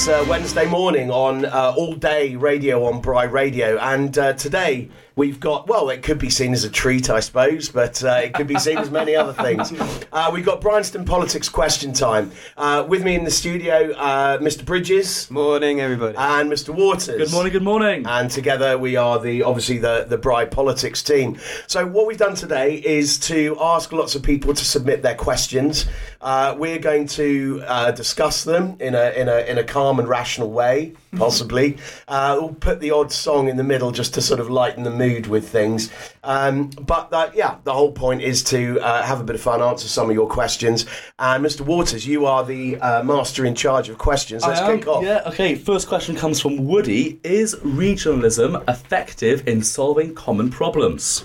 It's 0.00 0.08
uh, 0.08 0.24
Wednesday 0.26 0.64
morning 0.64 1.10
on 1.10 1.44
uh, 1.44 1.74
all 1.76 1.92
day 1.92 2.34
radio 2.34 2.86
on 2.86 3.02
Bry 3.02 3.24
Radio, 3.24 3.76
and 3.76 4.16
uh, 4.16 4.32
today 4.32 4.88
we've 5.14 5.38
got 5.38 5.66
well, 5.68 5.90
it 5.90 6.02
could 6.02 6.18
be 6.18 6.30
seen 6.30 6.54
as 6.54 6.64
a 6.64 6.70
treat, 6.70 7.10
I 7.10 7.20
suppose, 7.20 7.68
but 7.68 8.02
uh, 8.02 8.22
it 8.24 8.32
could 8.32 8.46
be 8.46 8.58
seen 8.58 8.78
as 8.78 8.90
many 8.90 9.14
other 9.14 9.34
things. 9.34 9.70
Uh, 10.12 10.28
we've 10.32 10.44
got 10.44 10.60
Bryanston 10.60 11.04
Politics 11.04 11.48
Question 11.48 11.92
Time. 11.92 12.32
Uh, 12.56 12.84
with 12.88 13.04
me 13.04 13.14
in 13.14 13.22
the 13.22 13.30
studio, 13.30 13.92
uh, 13.92 14.38
Mr. 14.38 14.64
Bridges 14.64 15.30
Morning, 15.30 15.80
everybody. 15.80 16.16
and 16.18 16.50
Mr. 16.50 16.74
Waters. 16.74 17.16
Good 17.16 17.30
morning, 17.30 17.52
good 17.52 17.62
morning. 17.62 18.04
And 18.06 18.28
together 18.28 18.76
we 18.76 18.96
are 18.96 19.20
the 19.20 19.44
obviously 19.44 19.78
the 19.78 20.04
the 20.08 20.18
Bry 20.18 20.46
Politics 20.46 21.00
team. 21.04 21.38
So 21.68 21.86
what 21.86 22.08
we've 22.08 22.18
done 22.18 22.34
today 22.34 22.74
is 22.74 23.18
to 23.20 23.56
ask 23.60 23.92
lots 23.92 24.16
of 24.16 24.24
people 24.24 24.52
to 24.52 24.64
submit 24.64 25.02
their 25.02 25.14
questions. 25.14 25.86
Uh, 26.20 26.56
we're 26.58 26.80
going 26.80 27.06
to 27.06 27.62
uh, 27.66 27.92
discuss 27.92 28.42
them 28.42 28.76
in 28.80 28.96
a 28.96 29.10
in 29.10 29.28
a 29.28 29.38
in 29.48 29.58
a 29.58 29.64
calm 29.64 29.89
and 29.98 30.08
rational 30.08 30.50
way, 30.50 30.92
possibly. 31.16 31.78
uh, 32.08 32.36
we'll 32.38 32.54
put 32.54 32.80
the 32.80 32.90
odd 32.90 33.10
song 33.10 33.48
in 33.48 33.56
the 33.56 33.64
middle 33.64 33.90
just 33.90 34.14
to 34.14 34.20
sort 34.20 34.38
of 34.40 34.48
lighten 34.50 34.84
the 34.84 34.90
mood 34.90 35.26
with 35.26 35.48
things. 35.48 35.90
Um, 36.22 36.68
but 36.80 37.12
uh, 37.12 37.30
yeah, 37.34 37.56
the 37.64 37.72
whole 37.72 37.92
point 37.92 38.22
is 38.22 38.44
to 38.44 38.78
uh, 38.80 39.02
have 39.02 39.20
a 39.20 39.24
bit 39.24 39.34
of 39.34 39.40
fun, 39.40 39.62
answer 39.62 39.88
some 39.88 40.08
of 40.08 40.14
your 40.14 40.28
questions. 40.28 40.86
And 41.18 41.44
Mr. 41.44 41.62
Waters, 41.62 42.06
you 42.06 42.26
are 42.26 42.44
the 42.44 42.76
uh, 42.76 43.02
master 43.02 43.44
in 43.44 43.54
charge 43.54 43.88
of 43.88 43.98
questions. 43.98 44.46
Let's 44.46 44.60
kick 44.60 44.86
off. 44.86 45.02
Yeah, 45.02 45.22
okay. 45.26 45.54
First 45.54 45.88
question 45.88 46.14
comes 46.14 46.40
from 46.40 46.66
Woody. 46.66 47.18
Is 47.24 47.54
regionalism 47.56 48.62
effective 48.68 49.48
in 49.48 49.62
solving 49.62 50.14
common 50.14 50.50
problems? 50.50 51.24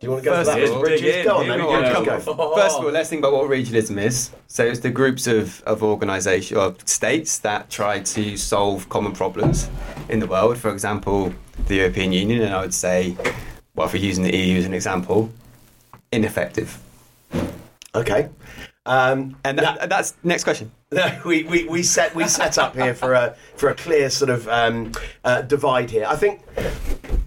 Do 0.00 0.06
you 0.06 0.12
want 0.12 0.24
to 0.24 0.30
go 0.30 0.36
First 0.36 0.50
for 0.50 0.56
that, 0.56 0.62
of 0.64 0.70
Mr. 0.70 0.74
all, 0.76 0.80
Bridges? 0.80 1.00
dig 1.02 1.14
in, 1.16 1.24
Go 1.26 1.36
on, 1.36 1.44
here 1.44 1.56
then. 1.58 1.92
Go, 1.92 2.04
go. 2.04 2.04
go, 2.04 2.34
go. 2.34 2.54
First 2.56 2.78
of 2.78 2.84
all, 2.86 2.90
let's 2.90 3.10
think 3.10 3.18
about 3.18 3.34
what 3.34 3.50
regionalism 3.50 4.02
is. 4.02 4.30
So 4.46 4.64
it's 4.64 4.80
the 4.80 4.88
groups 4.88 5.26
of, 5.26 5.62
of 5.64 5.82
organisation 5.82 6.56
or 6.56 6.74
states 6.86 7.38
that 7.40 7.68
try 7.68 8.00
to 8.00 8.36
solve 8.38 8.88
common 8.88 9.12
problems 9.12 9.68
in 10.08 10.18
the 10.18 10.26
world. 10.26 10.56
For 10.56 10.70
example, 10.70 11.34
the 11.66 11.74
European 11.74 12.12
Union, 12.12 12.40
and 12.40 12.54
I 12.54 12.62
would 12.62 12.72
say, 12.72 13.14
well, 13.74 13.88
if 13.88 13.92
we're 13.92 14.02
using 14.02 14.24
the 14.24 14.34
EU 14.34 14.56
as 14.56 14.64
an 14.64 14.72
example, 14.72 15.30
ineffective. 16.10 16.78
Okay. 17.94 18.30
Um, 18.86 19.36
And 19.44 19.58
that, 19.58 19.90
that's 19.90 20.14
next 20.24 20.44
question. 20.44 20.72
no, 20.92 21.20
we, 21.26 21.42
we, 21.44 21.68
we 21.68 21.82
set 21.82 22.14
we 22.14 22.26
set 22.26 22.56
up 22.56 22.74
here 22.74 22.94
for 22.94 23.12
a 23.12 23.36
for 23.54 23.68
a 23.68 23.74
clear 23.74 24.08
sort 24.08 24.30
of 24.30 24.48
um, 24.48 24.92
uh, 25.24 25.42
divide 25.42 25.90
here. 25.90 26.06
I 26.08 26.16
think 26.16 26.40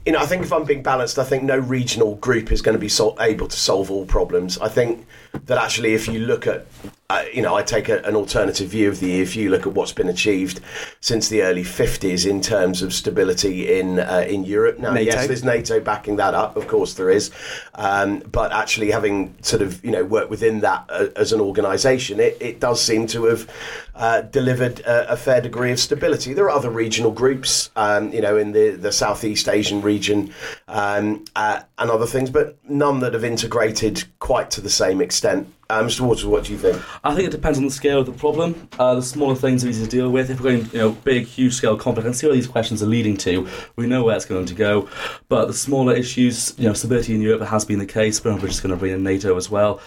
you 0.05 0.11
know 0.11 0.19
I 0.19 0.25
think 0.25 0.43
if 0.43 0.51
I'm 0.51 0.65
being 0.65 0.83
balanced, 0.83 1.17
I 1.17 1.23
think 1.23 1.43
no 1.43 1.57
regional 1.57 2.15
group 2.15 2.51
is 2.51 2.61
going 2.61 2.73
to 2.73 2.79
be 2.79 2.89
sol- 2.89 3.17
able 3.19 3.47
to 3.47 3.57
solve 3.57 3.89
all 3.89 4.05
problems. 4.05 4.57
I 4.57 4.69
think 4.69 5.05
that 5.45 5.57
actually, 5.57 5.93
if 5.93 6.07
you 6.07 6.19
look 6.19 6.47
at 6.47 6.65
uh, 7.13 7.25
you 7.31 7.43
know, 7.43 7.53
I 7.53 7.61
take 7.61 7.89
a, 7.89 8.01
an 8.03 8.15
alternative 8.15 8.69
view 8.69 8.89
of 8.89 8.99
the. 8.99 9.21
If 9.21 9.35
you 9.35 9.51
look 9.51 9.67
at 9.67 9.73
what's 9.73 9.91
been 9.91 10.09
achieved 10.09 10.61
since 10.99 11.29
the 11.29 11.43
early 11.43 11.63
50s 11.63 12.27
in 12.27 12.41
terms 12.41 12.81
of 12.81 12.91
stability 12.91 13.77
in 13.77 13.99
uh, 13.99 14.25
in 14.27 14.45
Europe. 14.45 14.79
Now, 14.79 14.93
NATO. 14.93 15.05
yes, 15.05 15.27
there's 15.27 15.43
NATO 15.43 15.79
backing 15.79 16.15
that 16.15 16.33
up, 16.33 16.55
of 16.55 16.67
course 16.67 16.95
there 16.95 17.11
is, 17.11 17.29
um, 17.75 18.19
but 18.31 18.51
actually 18.51 18.89
having 18.89 19.35
sort 19.41 19.61
of 19.61 19.83
you 19.85 19.91
know 19.91 20.03
worked 20.03 20.31
within 20.31 20.61
that 20.61 20.85
uh, 20.89 21.07
as 21.15 21.33
an 21.33 21.41
organisation, 21.41 22.19
it, 22.19 22.37
it 22.39 22.59
does 22.59 22.81
seem 22.81 23.05
to 23.07 23.25
have 23.25 23.49
uh, 23.95 24.21
delivered 24.21 24.79
a, 24.79 25.11
a 25.11 25.17
fair 25.17 25.39
degree 25.39 25.71
of 25.71 25.79
stability. 25.79 26.33
There 26.33 26.45
are 26.45 26.57
other 26.57 26.71
regional 26.71 27.11
groups, 27.11 27.69
um, 27.75 28.11
you 28.11 28.21
know, 28.21 28.37
in 28.37 28.53
the 28.53 28.71
the 28.71 28.91
Southeast 28.91 29.47
Asian 29.47 29.81
region 29.81 30.33
um, 30.67 31.25
uh, 31.35 31.61
and 31.77 31.91
other 31.91 32.07
things, 32.07 32.31
but 32.31 32.57
none 32.67 33.01
that 33.01 33.13
have 33.13 33.23
integrated 33.23 34.05
quite 34.17 34.49
to 34.51 34.61
the 34.61 34.69
same 34.69 34.99
extent. 34.99 35.22
Uh, 35.25 35.81
Mr. 35.81 36.01
Waters, 36.01 36.25
what 36.25 36.43
do 36.43 36.51
you 36.51 36.57
think? 36.57 36.79
I 37.03 37.15
think 37.15 37.27
it 37.27 37.31
depends 37.31 37.57
on 37.57 37.65
the 37.65 37.71
scale 37.71 38.01
of 38.01 38.05
the 38.05 38.11
problem. 38.11 38.69
Uh, 38.77 38.95
the 38.95 39.01
smaller 39.01 39.35
things 39.35 39.63
are 39.63 39.69
easy 39.69 39.83
to 39.83 39.89
deal 39.89 40.09
with. 40.09 40.29
If 40.29 40.39
we're 40.41 40.57
going, 40.57 40.69
you 40.71 40.79
know, 40.79 40.91
big, 40.91 41.25
huge 41.25 41.53
scale 41.53 41.79
I 41.79 42.01
can 42.01 42.13
see 42.13 42.27
where 42.27 42.35
these 42.35 42.47
questions 42.47 42.83
are 42.83 42.87
leading 42.87 43.17
to. 43.17 43.47
We 43.75 43.87
know 43.87 44.03
where 44.03 44.15
it's 44.15 44.25
going 44.25 44.45
to 44.45 44.53
go. 44.53 44.89
But 45.29 45.45
the 45.45 45.53
smaller 45.53 45.93
issues, 45.93 46.53
you 46.57 46.67
know, 46.67 46.73
stability 46.73 47.15
in 47.15 47.21
Europe 47.21 47.47
has 47.47 47.65
been 47.65 47.79
the 47.79 47.85
case, 47.85 48.23
we're 48.23 48.37
just 48.39 48.61
going 48.61 48.71
to 48.71 48.77
bring 48.77 48.93
in 48.93 49.03
NATO 49.03 49.35
as 49.37 49.49
well. 49.49 49.81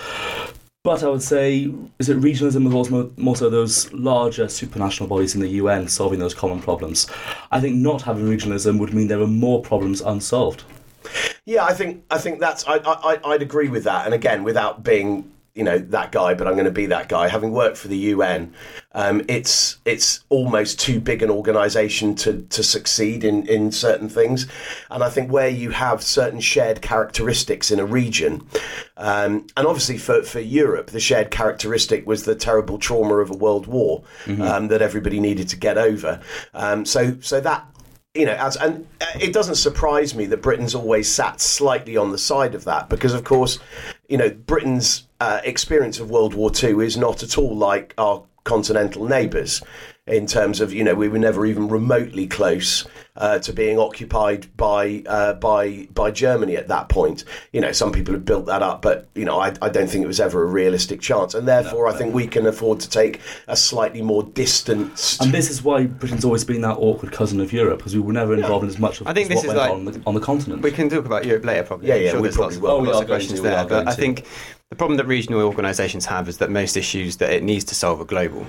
But 0.83 1.03
I 1.03 1.09
would 1.09 1.23
say, 1.23 1.73
is 1.99 2.09
it 2.09 2.21
regionalism 2.21 2.73
or 2.73 2.77
also 2.77 3.13
more 3.17 3.35
so 3.35 3.51
those 3.51 3.93
larger 3.93 4.45
supranational 4.45 5.09
bodies 5.09 5.35
in 5.35 5.41
the 5.41 5.49
UN 5.49 5.89
solving 5.89 6.21
those 6.21 6.33
common 6.33 6.61
problems? 6.63 7.09
I 7.51 7.61
think 7.61 7.75
not 7.77 8.03
having 8.03 8.25
regionalism 8.25 8.79
would 8.79 8.95
mean 8.95 9.09
there 9.09 9.21
are 9.21 9.27
more 9.27 9.61
problems 9.61 10.01
unsolved. 10.01 10.63
Yeah, 11.47 11.65
I 11.65 11.75
think 11.75 12.05
I 12.11 12.19
think 12.19 12.41
that's 12.41 12.67
I, 12.67 12.79
I 12.84 13.21
I'd 13.25 13.41
agree 13.41 13.69
with 13.69 13.84
that. 13.84 14.05
And 14.05 14.12
again, 14.12 14.43
without 14.43 14.83
being 14.83 15.33
you 15.55 15.62
know 15.62 15.79
that 15.79 16.11
guy, 16.11 16.34
but 16.34 16.49
I'm 16.49 16.55
going 16.55 16.67
to 16.67 16.73
be 16.73 16.87
that 16.87 17.09
guy. 17.09 17.29
Having 17.29 17.53
worked 17.53 17.77
for 17.77 17.87
the 17.87 17.97
UN, 17.97 18.53
um, 18.93 19.23
it's 19.29 19.79
it's 19.85 20.25
almost 20.29 20.81
too 20.81 20.99
big 20.99 21.23
an 21.23 21.31
organisation 21.31 22.17
to 22.17 22.43
to 22.43 22.65
succeed 22.65 23.23
in 23.23 23.47
in 23.47 23.71
certain 23.71 24.09
things. 24.09 24.49
And 24.91 25.05
I 25.05 25.09
think 25.09 25.31
where 25.31 25.49
you 25.49 25.71
have 25.71 26.03
certain 26.03 26.41
shared 26.41 26.83
characteristics 26.83 27.71
in 27.71 27.79
a 27.79 27.87
region, 27.87 28.45
um, 28.97 29.47
and 29.56 29.69
obviously 29.69 29.99
for 29.99 30.25
for 30.25 30.41
Europe, 30.41 30.91
the 30.91 31.01
shared 31.01 31.31
characteristic 31.31 32.09
was 32.09 32.25
the 32.25 32.35
terrible 32.35 32.77
trauma 32.77 33.19
of 33.19 33.31
a 33.31 33.37
world 33.37 33.69
war 33.69 34.03
um, 34.43 34.67
that 34.69 34.83
everybody 34.83 35.21
needed 35.21 35.49
to 35.51 35.56
get 35.56 35.79
over. 35.79 36.21
Um, 36.55 36.85
so 36.85 37.17
so 37.21 37.41
that 37.41 37.65
you 38.16 38.27
know, 38.27 38.34
as, 38.34 38.56
and 38.56 38.87
uh, 39.00 39.06
it 39.21 39.32
doesn't 39.32 39.56
surprise 39.56 40.15
me 40.15 40.27
that 40.27 40.43
Britain's 40.43 40.75
always 40.75 41.09
sat 41.09 41.41
slightly 41.41 41.97
on 41.97 42.10
the 42.10 42.19
side 42.19 42.54
of 42.54 42.65
that 42.65 42.88
because, 42.88 43.15
of 43.15 43.25
course, 43.25 43.59
you 44.09 44.16
know, 44.16 44.31
Britain's 44.31 45.06
uh, 45.21 45.41
experience 45.44 46.00
of 46.00 46.10
World 46.10 46.34
War 46.34 46.50
II 46.50 46.84
is 46.84 46.97
not 46.97 47.22
at 47.22 47.38
all 47.38 47.56
like 47.56 47.94
our 47.99 48.25
continental 48.44 49.06
neighbours 49.06 49.62
in 50.06 50.27
terms 50.27 50.61
of, 50.61 50.72
you 50.72 50.84
know, 50.84 50.94
we 50.94 51.09
were 51.09 51.19
never 51.19 51.44
even 51.44 51.69
remotely 51.69 52.28
close 52.28 52.87
uh, 53.17 53.41
to 53.41 53.53
being 53.53 53.78
occupied 53.78 54.47
by 54.56 55.03
uh, 55.06 55.33
by 55.34 55.89
by 55.94 56.11
Germany 56.11 56.56
at 56.56 56.69
that 56.69 56.89
point. 56.89 57.25
You 57.53 57.61
know, 57.61 57.72
some 57.72 57.91
people 57.91 58.15
have 58.15 58.25
built 58.25 58.47
that 58.47 58.62
up, 58.62 58.83
but 58.83 59.09
you 59.15 59.25
know, 59.25 59.41
I, 59.41 59.55
I 59.61 59.69
don't 59.69 59.89
think 59.89 60.05
it 60.05 60.06
was 60.06 60.21
ever 60.21 60.43
a 60.43 60.47
realistic 60.47 61.00
chance, 61.00 61.34
and 61.34 61.49
therefore, 61.49 61.89
I 61.89 61.94
think 61.94 62.15
we 62.15 62.27
can 62.28 62.47
afford 62.47 62.78
to 62.81 62.91
take 62.91 63.21
a 63.49 63.56
slightly 63.56 64.00
more 64.03 64.22
distanced. 64.22 65.22
And 65.22 65.33
this 65.33 65.50
is 65.50 65.62
why 65.62 65.87
Britain's 65.87 66.25
always 66.25 66.44
been 66.44 66.61
that 66.61 66.77
awkward 66.77 67.11
cousin 67.11 67.41
of 67.41 67.53
Europe, 67.53 67.78
because 67.78 67.94
we 67.94 68.00
were 68.00 68.12
never 68.12 68.34
involved 68.34 68.65
in 68.65 68.71
as 68.71 68.78
much 68.78 69.00
of 69.00 69.09
I 69.09 69.15
think 69.15 69.28
this 69.28 69.37
what 69.37 69.44
is 69.44 69.49
went 69.49 69.59
like- 69.59 69.71
on 69.73 69.84
the, 69.87 70.03
on 70.06 70.15
the 70.15 70.21
continent. 70.21 70.62
We 70.62 70.71
can 70.71 70.88
talk 70.88 71.06
about 71.06 71.25
Europe 71.25 71.44
later, 71.44 71.65
probably. 71.65 71.88
Yeah, 71.88 71.94
yeah, 71.97 72.11
sure 72.11 72.21
we 72.21 72.28
there's 72.28 72.37
probably 72.37 72.56
lots, 72.56 72.62
will. 72.62 72.71
Oh, 72.71 72.81
we 72.81 72.87
lots 72.87 72.99
are 72.99 73.03
of 73.03 73.09
going 73.09 73.19
questions 73.19 73.41
to, 73.41 73.43
there. 73.43 73.59
are 73.59 73.65
going 73.65 73.84
But 73.87 73.93
I 73.93 73.97
think 73.97 74.25
the 74.71 74.77
problem 74.77 74.99
that 74.99 75.06
regional 75.06 75.41
organisations 75.41 76.06
have 76.06 76.28
is 76.28 76.38
that 76.38 76.50
most 76.50 76.77
issues 76.77 77.17
that 77.17 77.33
it 77.33 77.43
needs 77.43 77.65
to 77.65 77.75
solve 77.75 78.00
are 78.00 78.05
global. 78.05 78.47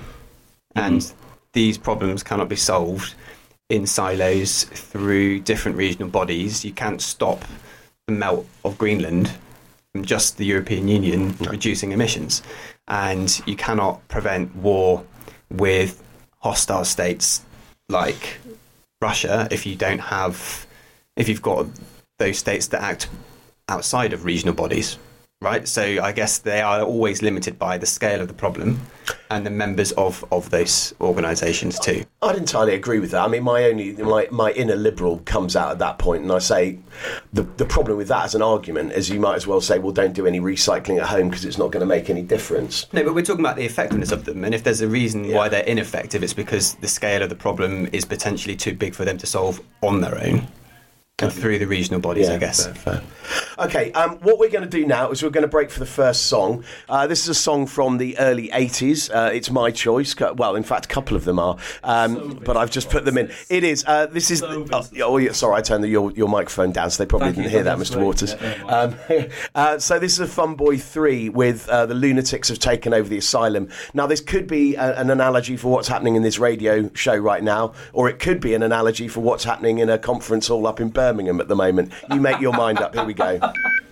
Mm-hmm. 0.76 1.27
These 1.52 1.78
problems 1.78 2.22
cannot 2.22 2.48
be 2.48 2.56
solved 2.56 3.14
in 3.68 3.86
silos 3.86 4.64
through 4.64 5.40
different 5.40 5.76
regional 5.76 6.08
bodies. 6.08 6.64
You 6.64 6.72
can't 6.72 7.02
stop 7.02 7.44
the 8.06 8.12
melt 8.12 8.46
of 8.64 8.78
Greenland 8.78 9.32
from 9.92 10.04
just 10.04 10.36
the 10.36 10.46
European 10.46 10.88
Union 10.88 11.36
reducing 11.40 11.92
emissions. 11.92 12.42
And 12.86 13.40
you 13.46 13.56
cannot 13.56 14.06
prevent 14.08 14.54
war 14.56 15.04
with 15.50 16.02
hostile 16.38 16.84
states 16.84 17.42
like 17.88 18.38
Russia 19.00 19.48
if 19.50 19.66
you 19.66 19.76
don't 19.76 19.98
have, 19.98 20.66
if 21.16 21.28
you've 21.28 21.42
got 21.42 21.66
those 22.18 22.38
states 22.38 22.68
that 22.68 22.82
act 22.82 23.08
outside 23.68 24.12
of 24.12 24.24
regional 24.24 24.54
bodies, 24.54 24.98
right? 25.40 25.68
So 25.68 25.82
I 25.82 26.10
guess 26.12 26.38
they 26.38 26.60
are 26.60 26.82
always 26.82 27.22
limited 27.22 27.58
by 27.58 27.78
the 27.78 27.86
scale 27.86 28.20
of 28.20 28.28
the 28.28 28.34
problem 28.34 28.80
and 29.30 29.46
the 29.46 29.50
members 29.50 29.92
of, 29.92 30.24
of 30.32 30.50
those 30.50 30.92
organisations 31.00 31.78
too. 31.78 32.04
I'd 32.22 32.36
entirely 32.36 32.74
agree 32.74 32.98
with 32.98 33.12
that. 33.12 33.24
I 33.24 33.28
mean, 33.28 33.44
my 33.44 33.64
only 33.64 33.92
my, 33.92 34.26
my 34.32 34.50
inner 34.52 34.74
liberal 34.74 35.18
comes 35.26 35.54
out 35.54 35.70
at 35.70 35.78
that 35.78 35.98
point, 35.98 36.22
and 36.22 36.32
I 36.32 36.38
say 36.38 36.78
the 37.32 37.42
the 37.42 37.64
problem 37.64 37.96
with 37.98 38.08
that 38.08 38.24
as 38.24 38.34
an 38.34 38.42
argument 38.42 38.92
is 38.92 39.08
you 39.08 39.20
might 39.20 39.36
as 39.36 39.46
well 39.46 39.60
say, 39.60 39.78
well, 39.78 39.92
don't 39.92 40.12
do 40.12 40.26
any 40.26 40.40
recycling 40.40 40.98
at 40.98 41.06
home 41.06 41.28
because 41.28 41.44
it's 41.44 41.58
not 41.58 41.70
going 41.70 41.80
to 41.80 41.86
make 41.86 42.10
any 42.10 42.22
difference. 42.22 42.92
No, 42.92 43.04
but 43.04 43.14
we're 43.14 43.24
talking 43.24 43.44
about 43.44 43.56
the 43.56 43.64
effectiveness 43.64 44.10
of 44.10 44.24
them, 44.24 44.44
and 44.44 44.54
if 44.54 44.64
there's 44.64 44.80
a 44.80 44.88
reason 44.88 45.30
why 45.30 45.48
they're 45.48 45.62
ineffective, 45.64 46.22
it's 46.22 46.34
because 46.34 46.74
the 46.74 46.88
scale 46.88 47.22
of 47.22 47.28
the 47.28 47.36
problem 47.36 47.88
is 47.92 48.04
potentially 48.04 48.56
too 48.56 48.74
big 48.74 48.94
for 48.94 49.04
them 49.04 49.18
to 49.18 49.26
solve 49.26 49.60
on 49.82 50.00
their 50.00 50.18
own 50.18 50.48
and 51.20 51.32
through 51.32 51.58
the 51.58 51.66
regional 51.66 52.00
bodies, 52.00 52.28
I 52.28 52.38
guess. 52.38 52.66
fair, 52.66 52.74
fair. 52.74 53.02
Okay, 53.58 53.90
um, 53.92 54.18
what 54.20 54.38
we're 54.38 54.50
going 54.50 54.62
to 54.62 54.70
do 54.70 54.86
now 54.86 55.10
is 55.10 55.20
we're 55.20 55.30
going 55.30 55.42
to 55.42 55.48
break 55.48 55.68
for 55.68 55.80
the 55.80 55.86
first 55.86 56.26
song. 56.26 56.62
Uh, 56.88 57.08
this 57.08 57.22
is 57.22 57.28
a 57.28 57.34
song 57.34 57.66
from 57.66 57.98
the 57.98 58.16
early 58.18 58.48
80s. 58.50 59.10
Uh, 59.12 59.32
it's 59.32 59.50
my 59.50 59.72
choice. 59.72 60.14
Well, 60.18 60.54
in 60.54 60.62
fact, 60.62 60.84
a 60.84 60.88
couple 60.88 61.16
of 61.16 61.24
them 61.24 61.40
are, 61.40 61.56
um, 61.82 62.40
but 62.44 62.56
I've 62.56 62.70
just 62.70 62.88
put 62.88 63.04
them 63.04 63.18
in. 63.18 63.32
It 63.48 63.64
is. 63.64 63.84
Uh, 63.84 64.06
this 64.06 64.30
is. 64.30 64.38
So 64.38 64.64
oh, 64.72 64.86
oh, 65.02 65.16
yeah, 65.16 65.32
sorry, 65.32 65.56
I 65.56 65.60
turned 65.60 65.82
the, 65.82 65.88
your, 65.88 66.12
your 66.12 66.28
microphone 66.28 66.70
down, 66.70 66.88
so 66.90 67.02
they 67.02 67.08
probably 67.08 67.26
Thank 67.28 67.36
didn't 67.36 67.50
you, 67.50 67.56
hear 67.56 67.64
that, 67.64 67.78
Mr. 67.78 67.94
great. 67.94 68.04
Waters. 68.04 68.36
Yeah, 68.40 68.54
yeah, 68.56 68.78
Um, 68.78 69.28
uh, 69.56 69.78
so 69.80 69.98
this 69.98 70.12
is 70.12 70.20
a 70.20 70.28
Fun 70.28 70.54
Boy 70.54 70.78
3 70.78 71.30
with 71.30 71.68
uh, 71.68 71.86
the 71.86 71.94
lunatics 71.94 72.48
have 72.48 72.60
taken 72.60 72.94
over 72.94 73.08
the 73.08 73.18
asylum. 73.18 73.68
Now, 73.92 74.06
this 74.06 74.20
could 74.20 74.46
be 74.46 74.76
a, 74.76 74.94
an 75.00 75.10
analogy 75.10 75.56
for 75.56 75.72
what's 75.72 75.88
happening 75.88 76.14
in 76.14 76.22
this 76.22 76.38
radio 76.38 76.88
show 76.94 77.16
right 77.16 77.42
now, 77.42 77.74
or 77.92 78.08
it 78.08 78.20
could 78.20 78.40
be 78.40 78.54
an 78.54 78.62
analogy 78.62 79.08
for 79.08 79.18
what's 79.18 79.42
happening 79.42 79.80
in 79.80 79.90
a 79.90 79.98
conference 79.98 80.46
hall 80.46 80.64
up 80.64 80.78
in 80.80 80.90
Birmingham 81.08 81.40
at 81.40 81.48
the 81.48 81.56
moment. 81.56 81.92
You 82.12 82.20
make 82.20 82.38
your 82.40 82.52
mind 82.52 82.80
up. 82.80 82.94
Here 82.94 83.04
we 83.04 83.14
go. 83.14 83.40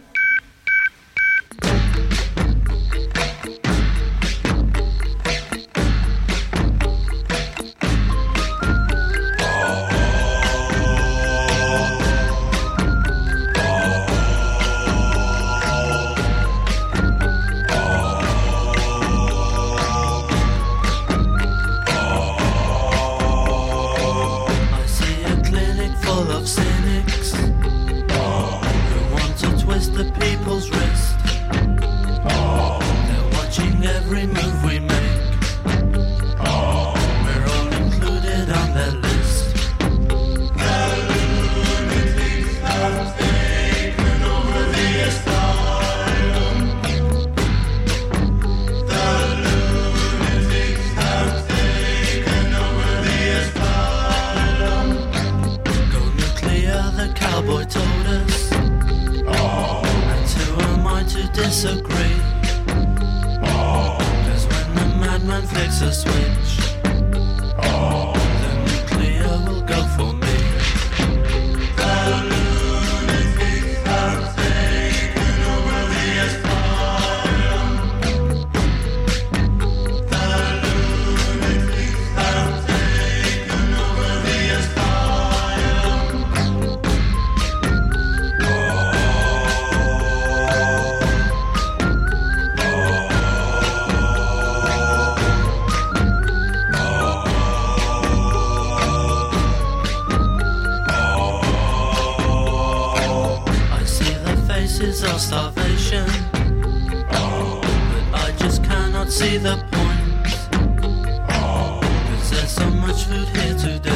so 112.48 112.70
much 112.70 113.04
food 113.04 113.28
here 113.28 113.54
today 113.54 113.90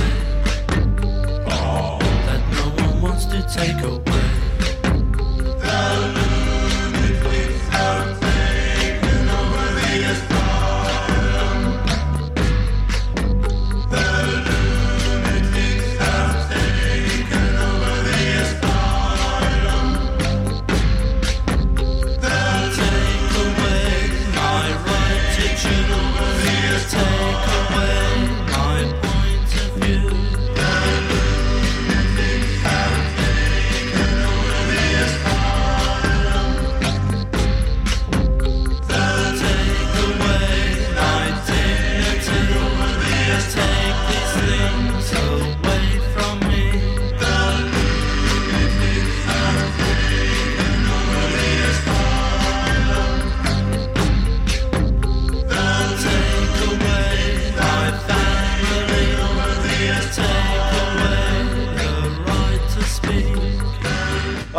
that 2.27 2.43
no 2.53 2.85
one 2.85 3.01
wants 3.01 3.25
to 3.27 3.41
take 3.43 3.81
away. 3.83 4.21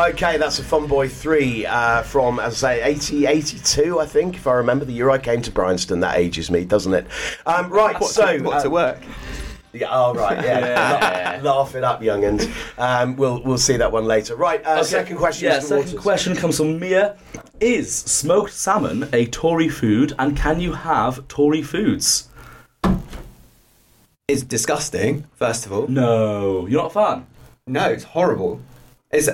Okay, 0.09 0.37
that's 0.37 0.57
a 0.57 0.63
Fun 0.63 0.87
Boy 0.87 1.07
3 1.07 1.65
uh, 1.67 2.01
from, 2.01 2.39
as 2.39 2.63
I 2.63 2.79
say, 2.79 2.83
80, 2.83 3.25
82, 3.27 3.99
I 3.99 4.05
think, 4.07 4.35
if 4.35 4.47
I 4.47 4.53
remember. 4.53 4.83
The 4.83 4.93
year 4.93 5.09
I 5.11 5.19
came 5.19 5.41
to 5.43 5.51
Bryanston, 5.51 5.99
that 5.99 6.17
ages 6.17 6.49
me, 6.49 6.65
doesn't 6.65 6.93
it? 6.93 7.05
Um, 7.45 7.69
right, 7.69 7.99
What, 7.99 8.09
so. 8.09 8.37
to, 8.37 8.43
what 8.43 8.61
to 8.63 8.67
uh, 8.67 8.71
work? 8.71 8.99
Yeah, 9.73 9.87
oh, 9.91 10.13
right, 10.15 10.43
yeah. 10.43 11.39
La- 11.43 11.59
Laugh 11.59 11.75
it 11.75 11.83
up, 11.83 12.01
young'uns. 12.01 12.47
Um, 12.79 13.15
we'll, 13.15 13.43
we'll 13.43 13.57
see 13.59 13.77
that 13.77 13.91
one 13.91 14.05
later. 14.05 14.35
Right, 14.35 14.65
uh, 14.65 14.75
Okay. 14.79 14.83
second 14.83 15.17
question. 15.17 15.49
Yeah, 15.49 15.59
Mr. 15.59 15.63
second 15.63 15.85
Waters. 15.85 15.99
question 16.01 16.35
comes 16.35 16.57
from 16.57 16.79
Mia. 16.79 17.15
Is 17.59 17.93
smoked 17.95 18.53
salmon 18.53 19.07
a 19.13 19.27
Tory 19.27 19.69
food, 19.69 20.13
and 20.17 20.35
can 20.35 20.59
you 20.59 20.73
have 20.73 21.27
Tory 21.27 21.61
foods? 21.61 22.27
It's 24.27 24.41
disgusting, 24.41 25.25
first 25.35 25.65
of 25.67 25.73
all. 25.73 25.87
No, 25.87 26.65
you're 26.65 26.81
not 26.81 26.87
a 26.91 26.93
fan. 26.93 27.27
No, 27.67 27.85
it's 27.89 28.03
horrible. 28.05 28.61
It's 29.11 29.29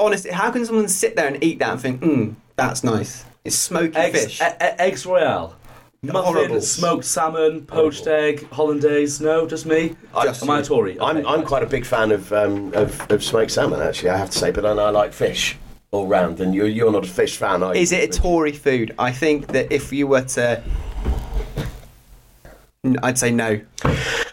honestly, 0.00 0.30
how 0.30 0.50
can 0.50 0.64
someone 0.66 0.88
sit 0.88 1.14
there 1.16 1.26
and 1.28 1.42
eat 1.44 1.58
that 1.60 1.72
and 1.72 1.80
think, 1.80 2.02
hmm, 2.02 2.30
that's 2.56 2.82
nice? 2.82 3.24
It's 3.44 3.56
smoky 3.56 3.96
Eggs, 3.96 4.24
fish. 4.24 4.40
e- 4.40 4.44
e- 4.44 4.76
eggs 4.78 5.06
royale. 5.06 5.56
Muffin, 6.02 6.22
Horrible. 6.22 6.60
smoked 6.62 7.04
salmon, 7.04 7.66
poached 7.66 8.06
egg, 8.06 8.48
hollandaise. 8.50 9.20
No, 9.20 9.46
just 9.46 9.66
me. 9.66 9.94
Just 10.22 10.42
Am 10.42 10.48
I 10.50 10.56
a 10.56 10.60
you. 10.60 10.64
Tory? 10.66 10.98
I'm, 11.00 11.18
I'm 11.18 11.24
right. 11.40 11.44
quite 11.46 11.62
a 11.62 11.66
big 11.66 11.84
fan 11.84 12.10
of, 12.10 12.32
um, 12.32 12.72
of, 12.74 13.10
of 13.10 13.22
smoked 13.22 13.50
salmon, 13.50 13.82
actually, 13.82 14.08
I 14.10 14.16
have 14.16 14.30
to 14.30 14.38
say, 14.38 14.50
but 14.50 14.64
I, 14.64 14.70
I 14.70 14.88
like 14.90 15.12
fish 15.12 15.58
all 15.90 16.06
round, 16.06 16.40
and 16.40 16.54
you're, 16.54 16.66
you're 16.68 16.90
not 16.92 17.04
a 17.04 17.08
fish 17.08 17.36
fan, 17.36 17.62
are 17.62 17.74
you? 17.74 17.82
Is 17.82 17.92
it 17.92 18.16
a 18.16 18.20
Tory 18.20 18.52
food? 18.52 18.94
I 18.98 19.12
think 19.12 19.48
that 19.48 19.70
if 19.72 19.92
you 19.92 20.06
were 20.06 20.22
to, 20.22 20.62
I'd 23.02 23.18
say 23.18 23.30
no. 23.30 23.60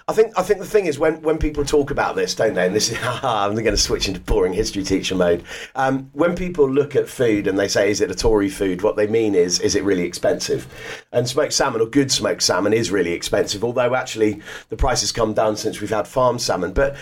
I 0.09 0.13
think 0.13 0.31
I 0.37 0.41
think 0.41 0.59
the 0.59 0.65
thing 0.65 0.85
is 0.85 0.97
when, 0.97 1.21
when 1.21 1.37
people 1.37 1.65
talk 1.65 1.91
about 1.91 2.15
this, 2.15 2.33
don't 2.33 2.53
they? 2.53 2.65
And 2.65 2.73
this 2.73 2.89
is 2.89 2.97
I'm 3.03 3.51
going 3.55 3.65
to 3.65 3.77
switch 3.77 4.07
into 4.07 4.21
boring 4.21 4.53
history 4.53 4.83
teacher 4.83 5.15
mode. 5.15 5.43
Um, 5.75 6.09
when 6.13 6.33
people 6.33 6.69
look 6.69 6.95
at 6.95 7.09
food 7.09 7.45
and 7.45 7.59
they 7.59 7.67
say, 7.67 7.91
"Is 7.91 7.99
it 7.99 8.09
a 8.09 8.15
Tory 8.15 8.47
food?" 8.47 8.83
What 8.83 8.95
they 8.95 9.07
mean 9.07 9.35
is, 9.35 9.59
"Is 9.59 9.75
it 9.75 9.83
really 9.83 10.03
expensive?" 10.03 10.65
And 11.11 11.27
smoked 11.27 11.51
salmon 11.51 11.81
or 11.81 11.87
good 11.87 12.09
smoked 12.09 12.41
salmon 12.41 12.71
is 12.71 12.89
really 12.89 13.11
expensive. 13.11 13.65
Although 13.65 13.95
actually 13.95 14.41
the 14.69 14.77
price 14.77 15.01
has 15.01 15.11
come 15.11 15.33
down 15.33 15.57
since 15.57 15.81
we've 15.81 15.89
had 15.89 16.07
farm 16.07 16.39
salmon. 16.39 16.71
But 16.71 16.95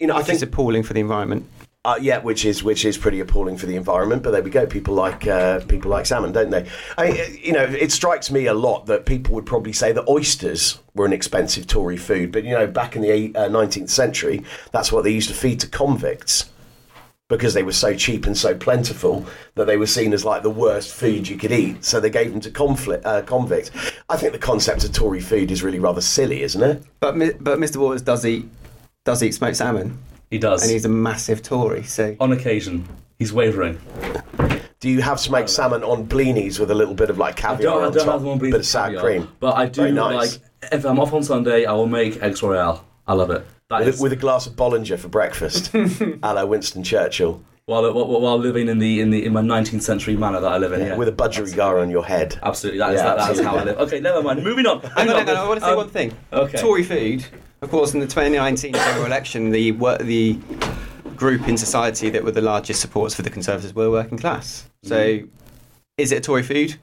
you 0.00 0.08
know, 0.08 0.16
I 0.16 0.24
think 0.24 0.34
it's 0.34 0.42
appalling 0.42 0.82
for 0.82 0.92
the 0.92 1.00
environment. 1.00 1.46
Uh, 1.84 1.98
yeah, 2.00 2.18
which 2.18 2.44
is 2.44 2.62
which 2.62 2.84
is 2.84 2.98
pretty 2.98 3.20
appalling 3.20 3.56
for 3.56 3.66
the 3.66 3.76
environment. 3.76 4.22
But 4.22 4.32
there 4.32 4.42
we 4.42 4.50
go. 4.50 4.66
People 4.66 4.94
like 4.94 5.26
uh, 5.26 5.60
people 5.60 5.90
like 5.90 6.04
salmon, 6.04 6.32
don't 6.32 6.50
they? 6.50 6.68
I, 6.98 7.38
you 7.42 7.52
know, 7.52 7.64
it 7.64 7.90
strikes 7.90 8.30
me 8.30 8.46
a 8.46 8.54
lot 8.54 8.86
that 8.86 9.06
people 9.06 9.34
would 9.34 9.46
probably 9.46 9.72
say 9.72 9.92
that 9.92 10.06
oysters 10.06 10.78
were 10.94 11.06
an 11.06 11.12
expensive 11.14 11.66
Tory 11.66 11.96
food. 11.96 12.32
But 12.32 12.44
you 12.44 12.50
know, 12.50 12.66
back 12.66 12.96
in 12.96 13.02
the 13.02 13.34
uh, 13.34 13.48
19th 13.48 13.88
century, 13.88 14.44
that's 14.72 14.92
what 14.92 15.04
they 15.04 15.10
used 15.10 15.28
to 15.30 15.34
feed 15.34 15.60
to 15.60 15.68
convicts. 15.68 16.50
because 17.28 17.54
they 17.54 17.62
were 17.62 17.72
so 17.72 17.94
cheap 17.94 18.26
and 18.26 18.36
so 18.36 18.54
plentiful 18.54 19.24
that 19.54 19.66
they 19.66 19.76
were 19.76 19.86
seen 19.86 20.12
as 20.12 20.24
like 20.24 20.42
the 20.42 20.50
worst 20.50 20.92
food 20.92 21.28
you 21.28 21.36
could 21.38 21.52
eat. 21.52 21.82
So 21.84 22.00
they 22.00 22.10
gave 22.10 22.32
them 22.32 22.40
to 22.40 22.50
conflict, 22.50 23.06
uh, 23.06 23.22
convicts. 23.22 23.70
I 24.10 24.16
think 24.16 24.32
the 24.32 24.38
concept 24.38 24.84
of 24.84 24.92
Tory 24.92 25.20
food 25.20 25.50
is 25.50 25.62
really 25.62 25.78
rather 25.78 26.00
silly, 26.00 26.42
isn't 26.42 26.62
it? 26.62 26.82
But 26.98 27.14
but 27.42 27.58
Mr. 27.58 27.76
Waters 27.76 28.02
does 28.02 28.26
eat 28.26 28.46
does 29.04 29.22
eat 29.22 29.32
smoked 29.32 29.56
salmon, 29.56 29.96
He 30.30 30.38
does. 30.38 30.62
and 30.62 30.70
he's 30.70 30.84
a 30.84 30.88
massive 30.88 31.42
Tory. 31.42 31.82
So 31.82 32.16
On 32.20 32.32
occasion, 32.32 32.88
he's 33.18 33.32
wavering. 33.32 33.78
Do 34.80 34.88
you 34.88 35.02
have 35.02 35.20
smoked 35.20 35.50
salmon 35.50 35.82
on 35.84 36.06
blinis 36.06 36.58
with 36.58 36.70
a 36.70 36.74
little 36.74 36.94
bit 36.94 37.10
of 37.10 37.18
like 37.18 37.38
I 37.44 37.54
caviar 37.56 37.72
don't, 37.74 37.82
I 37.82 37.86
on 37.86 37.92
don't 37.92 38.04
top, 38.06 38.12
have 38.14 38.22
one 38.22 38.38
bit 38.38 38.54
of 38.54 38.64
sour 38.64 38.98
cream, 38.98 39.28
But 39.40 39.56
I 39.56 39.66
do 39.66 39.82
Very 39.82 39.92
nice. 39.92 40.38
like, 40.62 40.72
if 40.72 40.84
I'm 40.86 40.98
off 40.98 41.12
on 41.12 41.22
Sunday, 41.22 41.66
I 41.66 41.72
will 41.72 41.86
make 41.86 42.22
eggs 42.22 42.42
royale. 42.42 42.86
I 43.06 43.12
love 43.14 43.30
it. 43.30 43.44
That 43.68 43.80
with, 43.80 43.88
is, 43.88 44.00
a, 44.00 44.02
with 44.02 44.12
a 44.12 44.16
glass 44.16 44.46
of 44.46 44.54
Bollinger 44.54 44.98
for 44.98 45.08
breakfast, 45.08 45.74
a 45.74 46.34
la 46.34 46.44
Winston 46.44 46.82
Churchill, 46.82 47.42
while, 47.66 47.92
while, 47.92 48.20
while 48.20 48.38
living 48.38 48.68
in 48.68 48.78
the 48.78 49.00
in 49.00 49.10
the 49.10 49.24
in 49.24 49.32
my 49.32 49.42
19th 49.42 49.82
century 49.82 50.16
manner 50.16 50.40
that 50.40 50.50
I 50.50 50.56
live 50.58 50.72
in. 50.72 50.80
Yeah, 50.80 50.96
with 50.96 51.08
a 51.08 51.12
budgerigar 51.12 51.80
on 51.82 51.90
your 51.90 52.04
head. 52.04 52.38
absolutely. 52.42 52.78
That 52.78 52.94
is 52.94 53.00
Yeah, 53.00 53.06
that, 53.06 53.18
that 53.18 53.30
is 53.32 53.40
how 53.40 53.56
I 53.56 53.64
live. 53.64 53.78
Okay, 53.80 54.00
never 54.00 54.22
mind. 54.22 54.42
Moving 54.42 54.66
on. 54.66 54.80
Hang 54.80 55.08
on, 55.10 55.16
hang 55.26 55.28
on, 55.28 55.36
I 55.36 55.46
want 55.48 55.60
to 55.60 55.66
say 55.66 55.70
Um, 55.72 55.76
one 55.76 55.88
thing. 55.90 56.12
okay. 56.32 56.58
Tory 56.58 56.82
food, 56.84 57.24
of 57.62 57.70
course, 57.70 57.94
in 57.94 58.00
the 58.00 58.06
2019 58.06 58.72
general 58.72 59.06
election, 59.06 59.50
the 59.50 59.72
the 60.00 60.38
group 61.16 61.48
in 61.48 61.56
society 61.56 62.08
that 62.10 62.24
were 62.24 62.30
the 62.30 62.40
largest 62.40 62.80
supporters 62.80 63.14
for 63.14 63.22
the 63.22 63.30
Conservatives 63.30 63.74
were 63.74 63.90
working 63.90 64.16
class. 64.18 64.68
So, 64.82 65.20
is 65.98 66.12
it 66.12 66.16
a 66.16 66.20
Tory 66.20 66.42
food? 66.42 66.76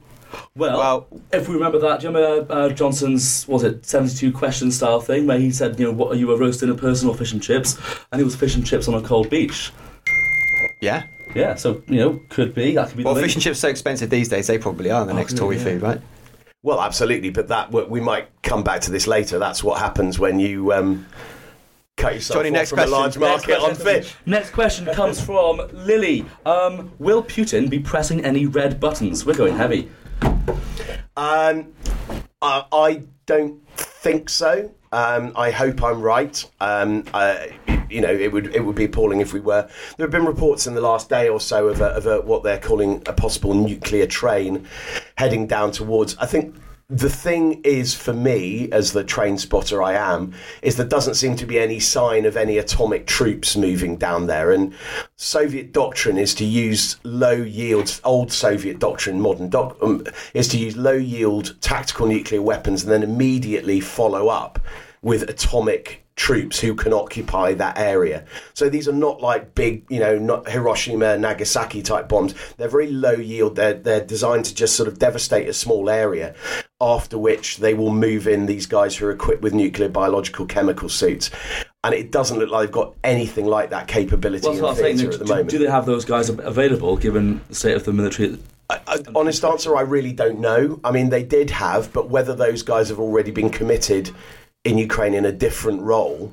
Well, 0.54 0.78
Well- 0.78 1.06
if 1.32 1.48
we 1.48 1.54
remember 1.54 1.78
that, 1.80 2.00
do 2.00 2.08
you 2.08 2.14
remember 2.14 2.52
uh, 2.52 2.68
Johnson's 2.70 3.44
what 3.48 3.62
was 3.62 3.64
it 3.64 3.84
seventy-two 3.86 4.32
question 4.32 4.70
style 4.70 5.00
thing 5.00 5.26
where 5.26 5.38
he 5.38 5.50
said, 5.50 5.78
you 5.80 5.86
know, 5.86 5.92
what 5.92 6.12
are 6.12 6.16
you 6.16 6.30
a 6.32 6.36
roasting 6.36 6.70
a 6.70 6.74
person 6.74 7.08
or 7.08 7.14
fish 7.14 7.32
and 7.32 7.42
chips? 7.42 7.78
And 8.12 8.20
it 8.20 8.24
was 8.24 8.36
fish 8.36 8.54
and 8.54 8.66
chips 8.66 8.88
on 8.88 8.94
a 8.94 9.02
cold 9.02 9.30
beach. 9.30 9.72
Yeah. 10.80 11.04
Yeah, 11.34 11.56
so 11.56 11.82
you 11.88 11.96
know, 11.96 12.20
could 12.30 12.54
be 12.54 12.74
that 12.74 12.88
could 12.88 12.96
be. 12.96 13.04
Well, 13.04 13.14
fish 13.14 13.34
and 13.34 13.42
chips 13.42 13.58
are 13.58 13.60
so 13.62 13.68
expensive 13.68 14.08
these 14.10 14.28
days; 14.28 14.46
they 14.46 14.58
probably 14.58 14.90
are 14.90 15.04
the 15.04 15.12
next 15.12 15.34
yeah, 15.34 15.38
Tory 15.40 15.56
yeah. 15.56 15.64
food, 15.64 15.82
right? 15.82 16.00
Well, 16.62 16.80
absolutely, 16.80 17.30
but 17.30 17.48
that 17.48 17.70
we 17.72 18.00
might 18.00 18.28
come 18.42 18.64
back 18.64 18.80
to 18.82 18.90
this 18.90 19.06
later. 19.06 19.38
That's 19.38 19.62
what 19.62 19.78
happens 19.78 20.18
when 20.18 20.40
you 20.40 20.72
um, 20.72 21.06
cut 21.96 22.14
yourself 22.14 22.38
Johnny, 22.40 22.48
off 22.48 22.52
next 22.54 22.70
from 22.70 22.78
a 22.80 22.82
question. 22.82 22.92
large 22.92 23.16
Next 23.16 23.46
market 23.48 23.54
on 23.62 23.74
question. 23.76 24.02
fish. 24.02 24.14
Next 24.26 24.50
question 24.50 24.86
comes 24.86 25.20
from 25.20 25.60
Lily. 25.72 26.24
Um, 26.44 26.90
will 26.98 27.22
Putin 27.22 27.70
be 27.70 27.78
pressing 27.78 28.24
any 28.24 28.46
red 28.46 28.80
buttons? 28.80 29.24
We're 29.24 29.36
going 29.36 29.56
heavy. 29.56 29.88
Um, 31.16 31.72
I, 32.42 32.64
I 32.72 33.02
don't 33.26 33.60
think 33.76 34.28
so. 34.28 34.70
Um, 34.90 35.32
I 35.36 35.50
hope 35.50 35.82
I'm 35.82 36.00
right. 36.00 36.44
Um, 36.60 37.04
I, 37.14 37.77
you 37.90 38.00
know, 38.00 38.12
it 38.12 38.32
would 38.32 38.54
it 38.54 38.64
would 38.64 38.76
be 38.76 38.84
appalling 38.84 39.20
if 39.20 39.32
we 39.32 39.40
were. 39.40 39.68
There 39.96 40.06
have 40.06 40.12
been 40.12 40.26
reports 40.26 40.66
in 40.66 40.74
the 40.74 40.80
last 40.80 41.08
day 41.08 41.28
or 41.28 41.40
so 41.40 41.68
of, 41.68 41.80
a, 41.80 41.86
of 41.86 42.06
a, 42.06 42.20
what 42.20 42.42
they're 42.42 42.60
calling 42.60 43.02
a 43.06 43.12
possible 43.12 43.54
nuclear 43.54 44.06
train 44.06 44.66
heading 45.16 45.46
down 45.46 45.72
towards. 45.72 46.16
I 46.18 46.26
think 46.26 46.54
the 46.90 47.10
thing 47.10 47.60
is 47.64 47.94
for 47.94 48.14
me, 48.14 48.72
as 48.72 48.92
the 48.92 49.04
train 49.04 49.36
spotter 49.36 49.82
I 49.82 49.92
am, 49.92 50.32
is 50.62 50.76
there 50.76 50.86
doesn't 50.86 51.16
seem 51.16 51.36
to 51.36 51.44
be 51.44 51.58
any 51.58 51.80
sign 51.80 52.24
of 52.24 52.34
any 52.34 52.56
atomic 52.56 53.06
troops 53.06 53.58
moving 53.58 53.98
down 53.98 54.26
there. 54.26 54.52
And 54.52 54.72
Soviet 55.16 55.72
doctrine 55.72 56.16
is 56.16 56.34
to 56.36 56.46
use 56.46 56.96
low 57.04 57.32
yield, 57.32 58.00
old 58.04 58.32
Soviet 58.32 58.78
doctrine, 58.78 59.20
modern 59.20 59.50
doc, 59.50 59.76
um, 59.82 60.02
is 60.32 60.48
to 60.48 60.58
use 60.58 60.78
low 60.78 60.92
yield 60.92 61.60
tactical 61.60 62.06
nuclear 62.06 62.40
weapons 62.40 62.84
and 62.84 62.90
then 62.90 63.02
immediately 63.02 63.80
follow 63.80 64.28
up 64.28 64.58
with 65.02 65.28
atomic 65.28 66.06
troops 66.18 66.58
who 66.58 66.74
can 66.74 66.92
occupy 66.92 67.54
that 67.54 67.78
area. 67.78 68.24
So 68.52 68.68
these 68.68 68.88
are 68.88 68.92
not 68.92 69.22
like 69.22 69.54
big, 69.54 69.84
you 69.88 70.00
know, 70.00 70.18
not 70.18 70.48
Hiroshima, 70.48 71.16
Nagasaki 71.16 71.80
type 71.80 72.08
bombs. 72.08 72.34
They're 72.56 72.68
very 72.68 72.90
low 72.90 73.12
yield. 73.12 73.56
They're 73.56 73.74
they're 73.74 74.04
designed 74.04 74.44
to 74.46 74.54
just 74.54 74.76
sort 74.76 74.88
of 74.88 74.98
devastate 74.98 75.48
a 75.48 75.52
small 75.54 75.88
area. 75.88 76.34
After 76.80 77.18
which 77.18 77.58
they 77.58 77.74
will 77.74 77.92
move 77.92 78.28
in 78.28 78.46
these 78.46 78.66
guys 78.66 78.96
who 78.96 79.06
are 79.06 79.10
equipped 79.10 79.42
with 79.42 79.54
nuclear, 79.54 79.88
biological, 79.88 80.46
chemical 80.46 80.88
suits. 80.88 81.30
And 81.84 81.94
it 81.94 82.10
doesn't 82.10 82.38
look 82.38 82.50
like 82.50 82.66
they've 82.66 82.72
got 82.72 82.94
anything 83.04 83.46
like 83.46 83.70
that 83.70 83.86
capability 83.88 84.46
Well, 84.46 84.56
in 84.56 84.62
what 84.62 84.70
I'm 84.70 84.76
saying. 84.76 85.00
At 85.00 85.12
the 85.12 85.18
do- 85.18 85.24
moment. 85.24 85.50
do 85.50 85.58
they 85.58 85.70
have 85.70 85.86
those 85.86 86.04
guys 86.04 86.28
available 86.28 86.96
given 86.96 87.40
the 87.48 87.54
state 87.54 87.76
of 87.76 87.84
the 87.84 87.92
military? 87.92 88.38
I, 88.70 88.80
I, 88.86 88.98
honest 89.14 89.44
answer, 89.44 89.76
I 89.76 89.80
really 89.80 90.12
don't 90.12 90.40
know. 90.40 90.80
I 90.84 90.90
mean, 90.90 91.08
they 91.08 91.22
did 91.22 91.50
have, 91.50 91.92
but 91.92 92.10
whether 92.10 92.34
those 92.34 92.62
guys 92.62 92.88
have 92.90 92.98
already 93.00 93.30
been 93.30 93.50
committed 93.50 94.10
in 94.64 94.78
Ukraine 94.78 95.14
in 95.14 95.24
a 95.24 95.32
different 95.32 95.82
role, 95.82 96.32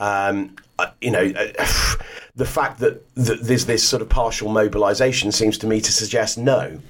um, 0.00 0.56
uh, 0.78 0.90
you 1.00 1.10
know, 1.10 1.32
uh, 1.36 1.66
the 2.34 2.44
fact 2.44 2.80
that, 2.80 3.02
that 3.14 3.42
there's 3.42 3.66
this 3.66 3.86
sort 3.86 4.02
of 4.02 4.08
partial 4.08 4.50
mobilisation 4.50 5.32
seems 5.32 5.58
to 5.58 5.66
me 5.66 5.80
to 5.80 5.92
suggest 5.92 6.36
no, 6.36 6.80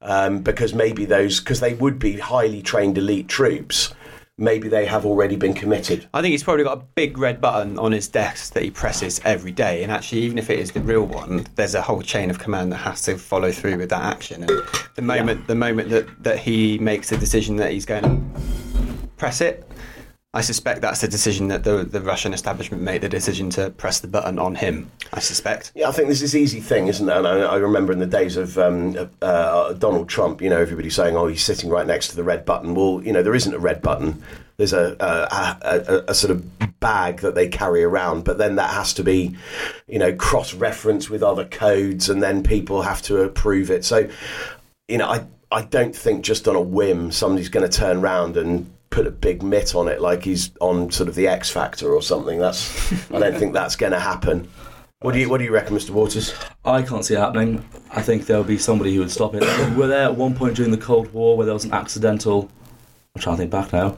um, 0.00 0.40
because 0.40 0.74
maybe 0.74 1.04
those, 1.04 1.40
because 1.40 1.60
they 1.60 1.74
would 1.74 1.98
be 1.98 2.18
highly 2.18 2.62
trained 2.62 2.98
elite 2.98 3.28
troops, 3.28 3.94
maybe 4.38 4.68
they 4.68 4.86
have 4.86 5.06
already 5.06 5.36
been 5.36 5.54
committed. 5.54 6.08
I 6.12 6.20
think 6.20 6.32
he's 6.32 6.42
probably 6.42 6.64
got 6.64 6.78
a 6.78 6.82
big 6.94 7.16
red 7.16 7.40
button 7.40 7.78
on 7.78 7.92
his 7.92 8.08
desk 8.08 8.54
that 8.54 8.62
he 8.62 8.70
presses 8.70 9.20
every 9.24 9.52
day. 9.52 9.82
And 9.82 9.92
actually, 9.92 10.22
even 10.22 10.38
if 10.38 10.50
it 10.50 10.58
is 10.58 10.72
the 10.72 10.80
real 10.80 11.06
one, 11.06 11.46
there's 11.54 11.74
a 11.74 11.82
whole 11.82 12.02
chain 12.02 12.30
of 12.30 12.38
command 12.38 12.72
that 12.72 12.78
has 12.78 13.02
to 13.02 13.16
follow 13.16 13.52
through 13.52 13.76
with 13.76 13.90
that 13.90 14.02
action. 14.02 14.42
And 14.44 14.62
the 14.96 15.02
moment, 15.02 15.46
the 15.46 15.54
moment 15.54 15.90
that, 15.90 16.24
that 16.24 16.38
he 16.38 16.78
makes 16.78 17.10
the 17.10 17.16
decision 17.16 17.56
that 17.56 17.72
he's 17.72 17.86
going 17.86 18.02
to 18.02 19.08
press 19.16 19.40
it, 19.40 19.68
I 20.34 20.40
suspect 20.40 20.80
that's 20.80 21.02
the 21.02 21.08
decision 21.08 21.48
that 21.48 21.62
the, 21.62 21.84
the 21.84 22.00
Russian 22.00 22.32
establishment 22.32 22.82
made 22.82 23.02
the 23.02 23.08
decision 23.08 23.50
to 23.50 23.68
press 23.68 24.00
the 24.00 24.08
button 24.08 24.38
on 24.38 24.54
him. 24.54 24.90
I 25.12 25.20
suspect. 25.20 25.72
Yeah, 25.74 25.90
I 25.90 25.92
think 25.92 26.08
this 26.08 26.34
easy 26.34 26.60
thing, 26.60 26.88
isn't 26.88 27.04
there? 27.04 27.18
And 27.18 27.26
I, 27.26 27.40
I 27.40 27.56
remember 27.56 27.92
in 27.92 27.98
the 27.98 28.06
days 28.06 28.38
of 28.38 28.56
um, 28.56 29.10
uh, 29.20 29.74
Donald 29.74 30.08
Trump, 30.08 30.40
you 30.40 30.48
know, 30.48 30.58
everybody 30.58 30.88
saying, 30.88 31.16
"Oh, 31.16 31.26
he's 31.26 31.44
sitting 31.44 31.68
right 31.68 31.86
next 31.86 32.08
to 32.08 32.16
the 32.16 32.24
red 32.24 32.46
button." 32.46 32.74
Well, 32.74 33.02
you 33.04 33.12
know, 33.12 33.22
there 33.22 33.34
isn't 33.34 33.52
a 33.52 33.58
red 33.58 33.82
button. 33.82 34.22
There's 34.56 34.72
a 34.72 34.96
a, 35.00 35.58
a, 35.60 36.04
a, 36.08 36.14
sort 36.14 36.30
of 36.30 36.80
bag 36.80 37.20
that 37.20 37.34
they 37.34 37.48
carry 37.48 37.84
around, 37.84 38.24
but 38.24 38.38
then 38.38 38.56
that 38.56 38.70
has 38.70 38.94
to 38.94 39.04
be, 39.04 39.36
you 39.86 39.98
know, 39.98 40.14
cross-referenced 40.14 41.10
with 41.10 41.22
other 41.22 41.44
codes, 41.44 42.08
and 42.08 42.22
then 42.22 42.42
people 42.42 42.82
have 42.82 43.02
to 43.02 43.20
approve 43.20 43.70
it. 43.70 43.84
So, 43.84 44.08
you 44.88 44.96
know, 44.96 45.08
I 45.08 45.26
I 45.50 45.60
don't 45.60 45.94
think 45.94 46.24
just 46.24 46.48
on 46.48 46.56
a 46.56 46.60
whim 46.60 47.12
somebody's 47.12 47.50
going 47.50 47.68
to 47.68 47.78
turn 47.78 47.98
around 47.98 48.38
and 48.38 48.72
put 48.92 49.06
a 49.08 49.10
big 49.10 49.42
mitt 49.42 49.74
on 49.74 49.88
it 49.88 50.00
like 50.00 50.22
he's 50.22 50.52
on 50.60 50.90
sort 50.92 51.08
of 51.08 51.16
the 51.16 51.26
X 51.26 51.50
Factor 51.50 51.92
or 51.92 52.00
something. 52.02 52.38
That's 52.38 52.92
I 53.10 53.18
don't 53.18 53.36
think 53.36 53.52
that's 53.54 53.74
going 53.74 53.92
to 53.92 53.98
happen. 53.98 54.46
What 55.00 55.14
do 55.14 55.18
you 55.18 55.28
What 55.28 55.38
do 55.38 55.44
you 55.44 55.50
reckon, 55.50 55.74
Mr. 55.76 55.90
Waters? 55.90 56.32
I 56.64 56.82
can't 56.82 57.04
see 57.04 57.14
it 57.14 57.18
happening. 57.18 57.64
I 57.90 58.02
think 58.02 58.26
there'll 58.26 58.44
be 58.44 58.58
somebody 58.58 58.94
who 58.94 59.00
would 59.00 59.10
stop 59.10 59.34
it. 59.34 59.42
We 59.70 59.74
were 59.76 59.88
there 59.88 60.04
at 60.04 60.14
one 60.16 60.34
point 60.36 60.54
during 60.54 60.70
the 60.70 60.78
Cold 60.78 61.12
War 61.12 61.36
where 61.36 61.44
there 61.46 61.54
was 61.54 61.64
an 61.64 61.72
accidental. 61.72 62.48
I'm 63.16 63.20
trying 63.20 63.36
to 63.36 63.40
think 63.40 63.50
back 63.50 63.72
now. 63.72 63.96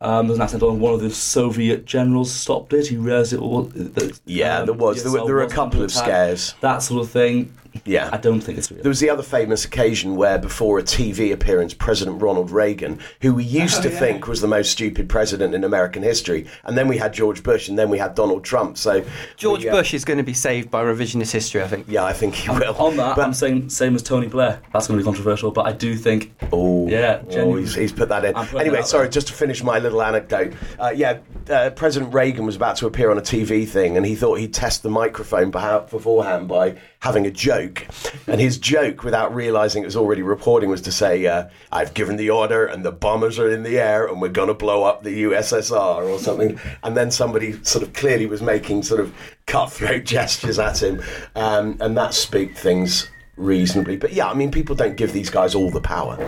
Um, 0.00 0.26
there 0.26 0.32
was 0.32 0.38
an 0.38 0.42
accidental, 0.42 0.70
and 0.72 0.80
one 0.80 0.92
of 0.92 1.00
the 1.00 1.08
Soviet 1.10 1.86
generals 1.86 2.30
stopped 2.30 2.72
it. 2.74 2.88
He 2.88 2.96
realised 2.96 3.32
it 3.32 3.40
all. 3.40 3.62
That, 3.62 4.20
Yeah, 4.26 4.58
um, 4.58 4.66
there 4.66 4.74
was. 4.74 5.02
There 5.02 5.12
were- 5.12 5.24
there 5.24 5.34
were 5.36 5.42
a 5.42 5.48
couple 5.48 5.80
of 5.82 5.90
attack. 5.90 6.04
scares. 6.04 6.54
That 6.60 6.78
sort 6.82 7.00
of 7.02 7.10
thing. 7.10 7.54
Yeah. 7.84 8.08
I 8.12 8.16
don't 8.16 8.40
think 8.40 8.58
it's 8.58 8.70
real. 8.70 8.82
There 8.82 8.88
was 8.88 9.00
the 9.00 9.10
other 9.10 9.22
famous 9.22 9.64
occasion 9.64 10.16
where, 10.16 10.38
before 10.38 10.78
a 10.78 10.82
TV 10.82 11.32
appearance, 11.32 11.74
President 11.74 12.22
Ronald 12.22 12.50
Reagan, 12.50 13.00
who 13.20 13.34
we 13.34 13.44
used 13.44 13.82
to 13.82 13.90
think 13.90 14.26
was 14.26 14.40
the 14.40 14.48
most 14.48 14.70
stupid 14.72 15.08
president 15.08 15.54
in 15.54 15.64
American 15.64 16.02
history, 16.02 16.46
and 16.64 16.76
then 16.78 16.88
we 16.88 16.96
had 16.98 17.12
George 17.12 17.42
Bush, 17.42 17.68
and 17.68 17.78
then 17.78 17.90
we 17.90 17.98
had 17.98 18.14
Donald 18.14 18.44
Trump. 18.44 18.78
So 18.78 19.04
George 19.36 19.64
we, 19.64 19.68
uh, 19.70 19.72
Bush 19.72 19.92
is 19.94 20.04
going 20.04 20.18
to 20.18 20.22
be 20.24 20.34
saved 20.34 20.70
by 20.70 20.82
revisionist 20.82 21.32
history, 21.32 21.62
I 21.62 21.68
think. 21.68 21.86
yeah, 21.88 22.04
I 22.04 22.12
think 22.12 22.34
he 22.34 22.48
will. 22.50 22.74
On 22.76 22.96
that, 22.96 23.16
But- 23.16 23.24
I'm 23.24 23.34
saying 23.34 23.70
same 23.70 23.94
as 23.94 24.02
Tony 24.02 24.26
Blair. 24.28 24.60
That's 24.72 24.86
going 24.86 24.98
to 24.98 25.02
be 25.02 25.04
controversial, 25.04 25.50
but 25.50 25.66
I 25.66 25.72
do 25.72 25.94
think. 25.96 26.32
Oh, 26.52 26.88
Yeah, 26.88 27.22
oh, 27.32 27.56
he's, 27.56 27.74
he's 27.74 27.92
put 27.92 28.08
that 28.08 28.24
in. 28.24 28.36
Anyway, 28.36 28.76
it 28.78 28.80
out 28.80 28.88
sorry, 28.88 29.04
there. 29.04 29.12
just 29.12 29.26
to 29.28 29.32
finish 29.34 29.62
my 29.62 29.78
little 29.78 30.02
anecdote. 30.02 30.52
Uh, 30.78 30.92
yeah, 30.94 31.18
uh, 31.50 31.70
President 31.70 32.12
Reagan 32.12 32.46
was 32.46 32.56
about 32.56 32.76
to 32.76 32.86
appear 32.86 33.10
on 33.10 33.18
a 33.18 33.22
TV 33.22 33.66
thing, 33.66 33.96
and 33.96 34.04
he 34.04 34.14
thought 34.14 34.38
he'd 34.38 34.54
test 34.54 34.82
the 34.82 34.90
microphone 34.90 35.50
beforehand 35.50 36.48
by 36.48 36.76
having 37.00 37.26
a 37.26 37.30
joke. 37.30 37.86
And 38.26 38.40
his 38.40 38.58
joke, 38.58 39.04
without 39.04 39.34
realizing 39.34 39.82
it 39.82 39.86
was 39.86 39.96
already 39.96 40.22
reporting, 40.22 40.70
was 40.70 40.80
to 40.82 40.92
say, 40.92 41.26
uh, 41.26 41.48
"I've 41.70 41.94
given 41.94 42.16
the 42.16 42.30
order, 42.30 42.66
and 42.66 42.84
the 42.84 42.92
bombers 42.92 43.38
are 43.38 43.50
in 43.50 43.62
the 43.62 43.78
air, 43.78 44.06
and 44.06 44.20
we're 44.20 44.28
going 44.28 44.48
to 44.48 44.54
blow 44.54 44.84
up 44.84 45.02
the 45.02 45.22
USSR 45.22 46.04
or 46.04 46.18
something." 46.18 46.58
And 46.82 46.96
then 46.96 47.10
somebody 47.10 47.62
sort 47.62 47.82
of 47.82 47.92
clearly 47.92 48.26
was 48.26 48.42
making 48.42 48.82
sort 48.82 49.00
of 49.00 49.14
cutthroat 49.46 50.04
gestures 50.04 50.58
at 50.58 50.82
him, 50.82 51.02
um, 51.34 51.76
and 51.80 51.96
that 51.96 52.14
spooked 52.14 52.56
things 52.56 53.08
reasonably. 53.36 53.96
But 53.96 54.12
yeah, 54.12 54.28
I 54.28 54.34
mean, 54.34 54.50
people 54.50 54.76
don't 54.76 54.96
give 54.96 55.12
these 55.12 55.30
guys 55.30 55.54
all 55.54 55.70
the 55.70 55.80
power. 55.80 56.18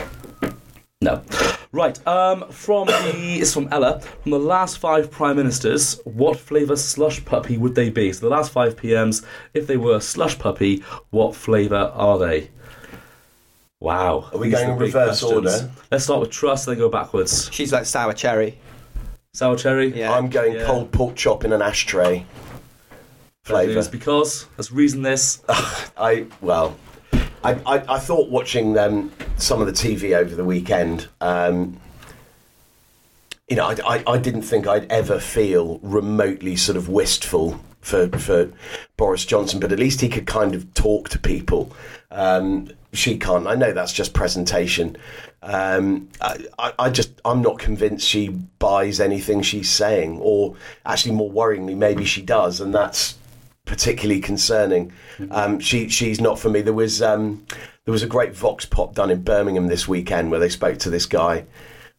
No. 1.03 1.23
Right, 1.73 2.05
um, 2.07 2.49
from 2.51 2.87
the, 2.87 3.39
it's 3.41 3.53
from 3.53 3.69
Ella. 3.71 4.01
From 4.01 4.31
the 4.31 4.39
last 4.39 4.79
five 4.79 5.11
prime 5.11 5.37
ministers, 5.37 6.01
what 6.05 6.39
flavour 6.39 6.75
slush 6.77 7.23
puppy 7.25 7.59
would 7.59 7.75
they 7.75 7.91
be? 7.91 8.13
So 8.15 8.21
the 8.29 8.35
last 8.35 8.51
five 8.51 8.77
PMs, 8.77 9.23
if 9.53 9.67
they 9.67 9.77
were 9.77 10.01
slush 10.01 10.39
puppy, 10.39 10.83
what 11.11 11.35
flavour 11.37 11.93
are 11.95 12.19
they? 12.19 12.49
Wow. 13.79 14.31
Are 14.33 14.39
we 14.39 14.47
These 14.49 14.55
going 14.59 14.71
in 14.71 14.79
reverse 14.79 15.21
questions. 15.21 15.33
order? 15.55 15.71
Let's 15.91 16.05
start 16.05 16.21
with 16.21 16.31
Truss, 16.31 16.65
then 16.65 16.79
go 16.79 16.89
backwards. 16.89 17.51
She's 17.53 17.75
like 17.75 17.85
sour 17.85 18.15
cherry. 18.15 18.57
Sour 19.35 19.57
cherry? 19.57 19.95
Yeah. 19.95 20.15
I'm 20.15 20.31
going 20.31 20.55
Yeah. 20.55 20.65
cold 20.65 20.93
pork 20.93 21.15
chop 21.15 21.45
in 21.45 21.53
an 21.53 21.61
ashtray. 21.61 22.25
flavour. 23.45 23.79
It's 23.79 23.87
because 23.87 24.47
let's 24.57 24.73
reason 24.73 25.03
this. 25.03 25.43
I 25.99 26.25
well, 26.41 26.75
I, 27.45 27.55
I, 27.67 27.95
I 27.95 27.99
thought 27.99 28.31
watching 28.31 28.75
some 29.37 29.61
of 29.61 29.67
the 29.67 29.73
TV 29.73 30.17
over 30.17 30.35
the 30.35 30.45
weekend. 30.45 31.09
Um, 31.21 31.81
you 33.49 33.57
know, 33.57 33.67
I, 33.67 33.77
I, 33.87 34.05
I 34.07 34.19
didn't 34.19 34.43
think 34.43 34.67
I'd 34.67 34.91
ever 34.91 35.21
feel 35.21 35.79
remotely 35.83 36.57
sort 36.57 36.77
of 36.77 36.89
wistful 36.89 37.61
for 37.81 38.09
for 38.19 38.51
Boris 38.97 39.25
Johnson, 39.25 39.61
but 39.61 39.71
at 39.71 39.79
least 39.79 40.01
he 40.01 40.09
could 40.09 40.27
kind 40.27 40.55
of 40.55 40.75
talk 40.75 41.09
to 41.11 41.19
people. 41.19 41.73
Um, 42.11 42.69
she 42.93 43.19
can't. 43.19 43.47
I 43.47 43.55
know 43.55 43.73
that's 43.73 43.93
just 43.93 44.13
presentation. 44.13 44.97
Um, 45.43 46.09
I, 46.21 46.73
I 46.79 46.91
just 46.91 47.13
I'm 47.25 47.43
not 47.43 47.59
convinced 47.61 48.09
she 48.09 48.29
buys 48.29 48.99
anything 49.01 49.43
she's 49.43 49.71
saying, 49.71 50.19
or 50.21 50.57
actually 50.85 51.15
more 51.15 51.31
worryingly, 51.31 51.77
maybe 51.77 52.05
she 52.05 52.23
does, 52.23 52.61
and 52.61 52.75
that's 52.75 53.17
particularly 53.67 54.21
concerning. 54.21 54.93
Um, 55.31 55.61
she 55.61 55.89
she's 55.91 56.21
not 56.21 56.39
for 56.39 56.49
me. 56.49 56.63
There 56.63 56.73
was 56.73 57.03
um, 57.03 57.45
there 57.85 57.93
was 57.93 58.03
a 58.03 58.07
great 58.07 58.35
vox 58.35 58.65
pop 58.65 58.95
done 58.95 59.11
in 59.11 59.23
Birmingham 59.23 59.67
this 59.67 59.87
weekend 59.87 60.31
where 60.31 60.41
they 60.41 60.49
spoke 60.49 60.79
to 60.79 60.91
this 60.91 61.05
guy. 61.05 61.45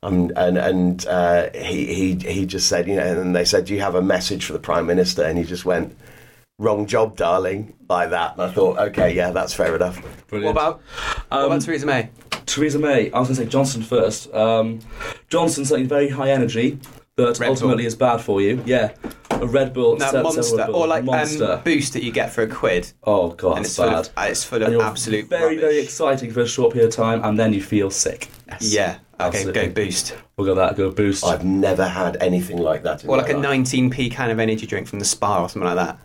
Um, 0.03 0.31
and 0.35 0.57
and 0.57 1.05
uh, 1.07 1.49
he 1.53 1.85
he 1.93 2.15
he 2.15 2.45
just 2.45 2.67
said, 2.67 2.87
you 2.87 2.95
know, 2.95 3.21
and 3.21 3.35
they 3.35 3.45
said, 3.45 3.65
"Do 3.65 3.73
you 3.75 3.81
have 3.81 3.95
a 3.95 4.01
message 4.01 4.45
for 4.45 4.53
the 4.53 4.59
prime 4.59 4.85
minister?" 4.87 5.23
And 5.23 5.37
he 5.37 5.43
just 5.43 5.65
went, 5.65 5.95
"Wrong 6.59 6.85
job, 6.85 7.15
darling," 7.17 7.73
like 7.89 8.11
that. 8.11 8.33
And 8.33 8.41
I 8.43 8.51
thought, 8.51 8.77
okay, 8.77 9.13
yeah, 9.13 9.31
that's 9.31 9.53
fair 9.53 9.75
enough. 9.75 9.97
What 9.97 10.27
Brilliant. 10.27 10.51
about, 10.55 10.81
what 11.29 11.39
Um, 11.39 11.45
about 11.47 11.61
Theresa 11.61 11.85
May? 11.87 12.09
Theresa 12.45 12.79
May, 12.79 13.11
I 13.11 13.19
was 13.19 13.27
going 13.27 13.37
to 13.37 13.43
say 13.43 13.49
Johnson 13.49 13.81
first. 13.81 14.31
Um, 14.33 14.79
Johnson, 15.29 15.65
something 15.65 15.87
very 15.87 16.09
high 16.09 16.29
energy 16.29 16.79
that 17.17 17.39
Red 17.39 17.49
ultimately 17.49 17.83
Bull. 17.83 17.87
is 17.87 17.95
bad 17.95 18.17
for 18.21 18.41
you. 18.41 18.61
Yeah, 18.65 18.91
a 19.31 19.45
Red 19.47 19.73
Bull, 19.73 19.97
No, 19.97 20.23
monster, 20.23 20.55
Red 20.55 20.67
Bull, 20.67 20.75
or 20.75 20.87
like 20.87 21.03
monster. 21.03 21.53
Um, 21.53 21.61
boost 21.63 21.93
that 21.93 22.03
you 22.03 22.11
get 22.11 22.31
for 22.31 22.43
a 22.43 22.47
quid, 22.47 22.91
oh 23.03 23.29
god, 23.31 23.57
and 23.57 23.65
it's 23.65 23.69
it's 23.69 23.75
full 23.77 23.87
bad. 23.89 23.99
of 23.99 24.09
uh, 24.17 24.21
it's 24.29 24.43
full 24.43 24.63
And 24.63 24.75
of 24.75 24.81
absolute 24.81 25.27
very 25.27 25.57
very 25.57 25.79
exciting 25.79 26.31
for 26.31 26.41
a 26.41 26.47
short 26.47 26.73
period 26.73 26.89
of 26.89 26.95
time, 26.95 27.23
and 27.23 27.37
then 27.37 27.53
you 27.53 27.61
feel 27.61 27.89
sick. 27.89 28.29
Yes. 28.47 28.71
Yeah, 28.73 28.97
okay, 29.19 29.51
go 29.51 29.69
boost, 29.69 30.15
We'll 30.37 30.45
go 30.45 30.55
that. 30.55 30.77
Go 30.77 30.91
boost. 30.91 31.25
I've 31.25 31.43
never 31.43 31.87
had 31.87 32.17
anything 32.21 32.59
like 32.59 32.83
that. 32.83 33.03
In 33.03 33.09
or 33.09 33.17
like 33.17 33.29
a 33.29 33.37
life. 33.37 33.45
19p 33.65 34.11
can 34.11 34.29
of 34.29 34.39
energy 34.39 34.67
drink 34.67 34.87
from 34.87 34.99
the 34.99 35.05
spa 35.05 35.41
or 35.43 35.49
something 35.49 35.67
like 35.67 35.75
that. 35.75 35.97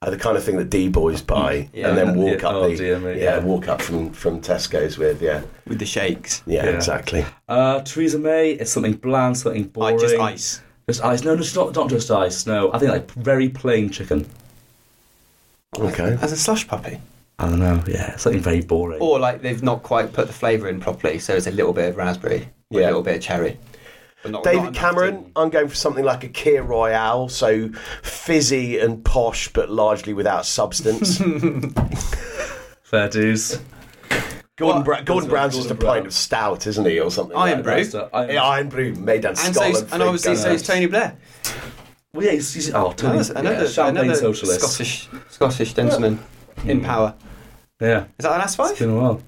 Uh, 0.00 0.10
the 0.10 0.16
kind 0.16 0.36
of 0.36 0.44
thing 0.44 0.56
that 0.56 0.70
D 0.70 0.88
boys 0.88 1.20
buy 1.22 1.68
Yeah. 1.72 1.88
and 1.88 1.98
then 1.98 2.14
walk 2.14 2.42
Yeah. 2.42 2.48
up 2.48 2.54
Oh, 2.54 2.68
the 2.68 2.76
dear 2.76 2.98
me, 3.00 3.18
yeah, 3.20 3.36
yeah. 3.36 3.38
walk 3.40 3.66
up 3.66 3.82
from 3.82 4.12
from 4.12 4.40
Tesco's 4.40 4.96
with 4.96 5.20
yeah 5.20 5.42
with 5.66 5.80
the 5.80 5.86
shakes. 5.86 6.40
yeah, 6.46 6.66
Yeah. 6.66 6.70
exactly. 6.70 7.26
Uh, 7.48 7.80
Theresa 7.80 8.18
May, 8.18 8.52
it's 8.52 8.70
something 8.70 8.92
bland, 8.92 9.36
something 9.36 9.64
I 9.64 9.66
boring. 9.66 9.98
just 9.98 10.14
ice. 10.16 10.60
Just 10.88 11.04
ice. 11.04 11.24
No, 11.24 11.34
no, 11.34 11.40
it's 11.40 11.54
not, 11.56 11.74
not 11.74 11.90
just 11.90 12.10
ice. 12.12 12.46
No, 12.46 12.72
I 12.72 12.78
think 12.78 12.92
like 12.92 13.10
very 13.12 13.48
plain 13.48 13.90
chicken. 13.90 14.26
Okay. 15.76 16.16
As 16.22 16.30
a 16.30 16.36
slush 16.36 16.68
puppy. 16.68 16.98
I 17.40 17.48
don't 17.48 17.58
know. 17.58 17.82
Yeah, 17.88 18.16
something 18.16 18.40
very 18.40 18.60
boring. 18.62 19.00
Or 19.00 19.18
like 19.18 19.42
they've 19.42 19.62
not 19.64 19.82
quite 19.82 20.12
put 20.12 20.28
the 20.28 20.32
flavour 20.32 20.68
in 20.68 20.78
properly, 20.78 21.18
so 21.18 21.34
it's 21.34 21.48
a 21.48 21.50
little 21.50 21.72
bit 21.72 21.88
of 21.90 21.96
raspberry, 21.96 22.48
Yeah. 22.70 22.82
a 22.82 22.86
little 22.86 23.02
bit 23.02 23.16
of 23.16 23.22
cherry. 23.22 23.58
But 24.32 24.44
not, 24.44 24.44
not 24.44 24.50
David 24.52 24.68
enough 24.68 24.74
Cameron, 24.74 25.24
to- 25.24 25.30
I'm 25.40 25.50
going 25.50 25.68
for 25.68 25.74
something 25.74 26.04
like 26.04 26.24
a 26.24 26.28
Kir 26.28 26.62
Royale, 26.62 27.28
so 27.28 27.68
fizzy 28.02 28.78
and 28.78 29.04
posh, 29.04 29.48
but 29.48 29.70
largely 29.70 30.12
without 30.14 30.46
substance. 30.46 31.18
Fair 32.82 33.08
dues. 33.08 33.60
Gordon, 34.56 34.82
Bra- 34.82 35.02
Gordon 35.02 35.30
Brown's 35.30 35.54
just 35.54 35.66
a 35.66 35.74
Gordon 35.74 35.84
Brown. 35.86 35.94
pint 35.96 36.06
of 36.06 36.12
stout, 36.14 36.66
isn't 36.66 36.84
he, 36.84 36.98
or 36.98 37.10
something? 37.10 37.36
Iron 37.36 37.58
like 37.58 37.64
brew. 37.64 37.74
That's 37.84 37.90
the- 37.92 38.32
Yeah, 38.32 38.58
Irn-Bru 38.58 38.94
made 38.94 39.22
down 39.22 39.30
and, 39.30 39.54
Scotland. 39.54 39.76
so, 39.76 39.88
and 39.94 40.02
obviously 40.02 40.34
so 40.36 40.50
is 40.50 40.62
Tony 40.62 40.86
Blair. 40.86 41.16
Well, 42.12 42.24
yeah, 42.26 42.32
he's, 42.32 42.52
he's 42.54 42.74
oh, 42.74 42.92
Tony, 42.92 43.18
Another, 43.18 43.34
another, 43.38 43.64
yeah, 43.64 43.70
champagne 43.70 44.04
another 44.04 44.18
socialist. 44.18 44.60
Scottish 44.60 45.08
Scottish 45.30 45.74
gentleman 45.74 46.18
in 46.64 46.80
power. 46.80 47.14
Yeah, 47.80 48.06
Is 48.18 48.24
that 48.24 48.30
the 48.32 48.38
last 48.38 48.44
it's 48.46 48.56
five? 48.56 48.78
been 48.78 48.90
a 48.90 48.96
while. 48.96 49.22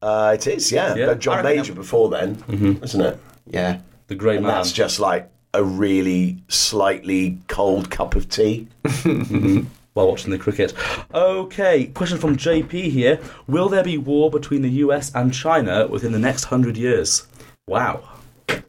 Uh, 0.00 0.32
it 0.34 0.46
is, 0.48 0.72
yeah. 0.72 0.96
Yeah. 0.96 1.06
But 1.06 1.20
John 1.20 1.38
I 1.38 1.42
reckon 1.42 1.56
Major 1.58 1.74
before 1.74 2.08
then, 2.08 2.42
isn't 2.82 3.00
it? 3.00 3.20
Yeah. 3.46 3.80
The 4.12 4.18
great 4.18 4.36
And 4.36 4.46
man. 4.46 4.56
that's 4.56 4.72
just 4.72 5.00
like 5.00 5.30
a 5.54 5.64
really 5.64 6.42
slightly 6.48 7.38
cold 7.48 7.88
cup 7.90 8.14
of 8.14 8.28
tea. 8.28 8.68
while 9.94 10.06
watching 10.06 10.30
the 10.30 10.36
cricket. 10.38 10.74
Okay, 11.14 11.86
question 11.86 12.18
from 12.18 12.36
JP 12.36 12.90
here. 12.90 13.18
Will 13.46 13.70
there 13.70 13.82
be 13.82 13.96
war 13.96 14.30
between 14.30 14.60
the 14.60 14.68
US 14.84 15.14
and 15.14 15.32
China 15.32 15.86
within 15.86 16.12
the 16.12 16.18
next 16.18 16.44
hundred 16.44 16.76
years? 16.76 17.26
Wow. 17.66 18.02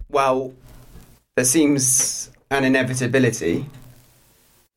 Well, 0.10 0.53
there 1.36 1.43
seems 1.43 2.29
an 2.49 2.63
inevitability, 2.63 3.65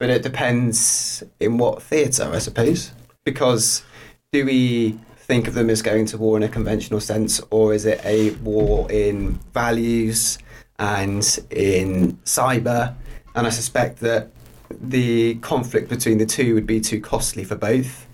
but 0.00 0.11
it 0.11 0.24
depends 0.24 1.22
in 1.38 1.59
what 1.59 1.81
theatre, 1.81 2.29
I 2.33 2.38
suppose. 2.40 2.90
Because 3.24 3.85
do 4.33 4.44
we 4.44 4.98
think 5.16 5.46
of 5.46 5.55
them 5.55 5.70
as 5.70 5.81
going 5.81 6.07
to 6.07 6.18
war 6.18 6.37
in 6.37 6.42
a 6.42 6.48
conventional 6.48 6.98
sense, 6.98 7.40
or 7.50 7.72
is 7.72 7.85
it 7.87 8.00
a 8.05 8.31
war 8.42 8.90
in 8.90 9.35
values 9.55 10.38
and 10.78 11.38
in 11.50 12.18
cyber? 12.24 12.94
And 13.34 13.46
I 13.46 13.50
suspect 13.50 14.00
that 14.00 14.30
the 14.70 15.36
conflict 15.36 15.88
between 15.88 16.18
the 16.18 16.26
two 16.26 16.54
would 16.54 16.66
be 16.66 16.80
too 16.80 17.00
costly 17.00 17.44
for 17.44 17.54
both. 17.54 18.06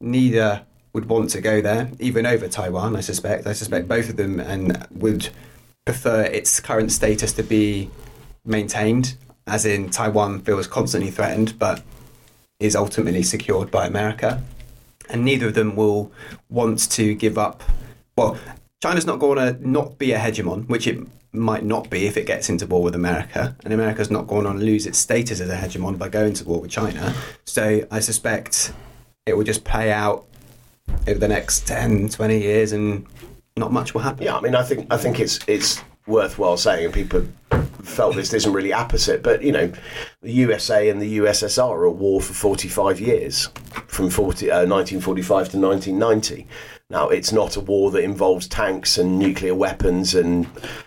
Neither 0.00 0.62
would 0.92 1.08
want 1.08 1.30
to 1.30 1.40
go 1.40 1.60
there, 1.60 1.90
even 1.98 2.26
over 2.26 2.48
Taiwan, 2.48 2.96
I 2.96 3.00
suspect. 3.00 3.46
I 3.46 3.52
suspect 3.52 3.88
both 3.88 4.08
of 4.08 4.16
them 4.16 4.40
and 4.40 4.86
would 4.92 5.28
prefer 5.84 6.22
its 6.22 6.60
current 6.60 6.92
status 6.92 7.32
to 7.34 7.42
be 7.42 7.90
maintained, 8.44 9.16
as 9.46 9.66
in 9.66 9.90
Taiwan 9.90 10.40
feels 10.40 10.66
constantly 10.66 11.10
threatened 11.10 11.58
but 11.58 11.82
is 12.60 12.76
ultimately 12.76 13.22
secured 13.22 13.70
by 13.70 13.86
America. 13.86 14.42
And 15.10 15.24
neither 15.24 15.48
of 15.48 15.54
them 15.54 15.76
will 15.76 16.12
want 16.48 16.90
to 16.92 17.14
give 17.14 17.36
up. 17.36 17.62
Well, 18.16 18.38
China's 18.82 19.06
not 19.06 19.18
going 19.18 19.38
to 19.38 19.68
not 19.68 19.98
be 19.98 20.12
a 20.12 20.18
hegemon, 20.18 20.68
which 20.68 20.86
it 20.86 20.98
might 21.34 21.64
not 21.64 21.90
be 21.90 22.06
if 22.06 22.16
it 22.16 22.26
gets 22.26 22.48
into 22.48 22.66
war 22.66 22.82
with 22.82 22.94
America. 22.94 23.56
And 23.64 23.72
America's 23.72 24.10
not 24.10 24.26
going 24.26 24.46
on 24.46 24.58
to 24.58 24.64
lose 24.64 24.86
its 24.86 24.98
status 24.98 25.40
as 25.40 25.50
a 25.50 25.56
hegemon 25.56 25.98
by 25.98 26.08
going 26.08 26.34
to 26.34 26.44
war 26.44 26.60
with 26.60 26.70
China. 26.70 27.14
So 27.44 27.86
I 27.90 28.00
suspect 28.00 28.72
it 29.26 29.36
will 29.36 29.44
just 29.44 29.64
play 29.64 29.92
out 29.92 30.26
over 31.08 31.18
the 31.18 31.28
next 31.28 31.66
10, 31.66 32.10
20 32.10 32.38
years 32.38 32.72
and 32.72 33.06
not 33.56 33.72
much 33.72 33.94
will 33.94 34.00
happen. 34.00 34.24
Yeah, 34.24 34.36
I 34.36 34.40
mean, 34.40 34.54
I 34.54 34.62
think 34.62 34.86
I 34.92 34.96
think 34.96 35.20
it's 35.20 35.38
it's 35.46 35.82
worthwhile 36.06 36.56
saying, 36.56 36.86
and 36.86 36.94
people 36.94 37.26
felt 37.84 38.16
this 38.16 38.32
isn't 38.32 38.52
really 38.52 38.72
apposite, 38.72 39.22
but 39.22 39.42
you 39.42 39.52
know, 39.52 39.72
the 40.22 40.32
USA 40.32 40.88
and 40.88 41.00
the 41.00 41.18
USSR 41.18 41.70
are 41.70 41.88
at 41.88 41.96
war 41.96 42.20
for 42.20 42.32
45 42.32 43.00
years, 43.00 43.48
from 43.86 44.10
40, 44.10 44.50
uh, 44.50 44.66
1945 44.66 45.50
to 45.50 45.58
1990. 45.58 46.46
Now, 46.90 47.08
it's 47.08 47.32
not 47.32 47.56
a 47.56 47.60
war 47.60 47.90
that 47.92 48.04
involves 48.04 48.46
tanks 48.46 48.98
and 48.98 49.18
nuclear 49.18 49.54
weapons 49.54 50.14
and 50.14 50.46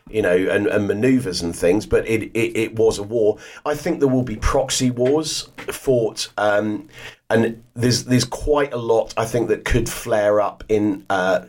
you 0.10 0.22
know 0.22 0.36
and, 0.36 0.68
and 0.68 0.88
manoeuvres 0.88 1.42
and 1.42 1.56
things, 1.56 1.86
but 1.86 2.08
it, 2.08 2.32
it, 2.34 2.58
it 2.58 2.76
was 2.76 3.00
a 3.00 3.04
war. 3.04 3.38
I 3.66 3.76
think 3.76 4.00
there 4.00 4.08
will 4.08 4.24
be 4.24 4.36
proxy 4.36 4.92
wars 4.92 5.50
fought. 5.58 6.32
Um, 6.38 6.88
and 7.30 7.64
there's 7.74 8.06
there's 8.06 8.26
quite 8.26 8.74
a 8.74 8.78
lot 8.78 9.14
I 9.18 9.26
think 9.26 9.50
that 9.50 9.66
could 9.66 9.90
flare 9.90 10.40
up 10.40 10.64
in 10.70 11.06
uh, 11.10 11.46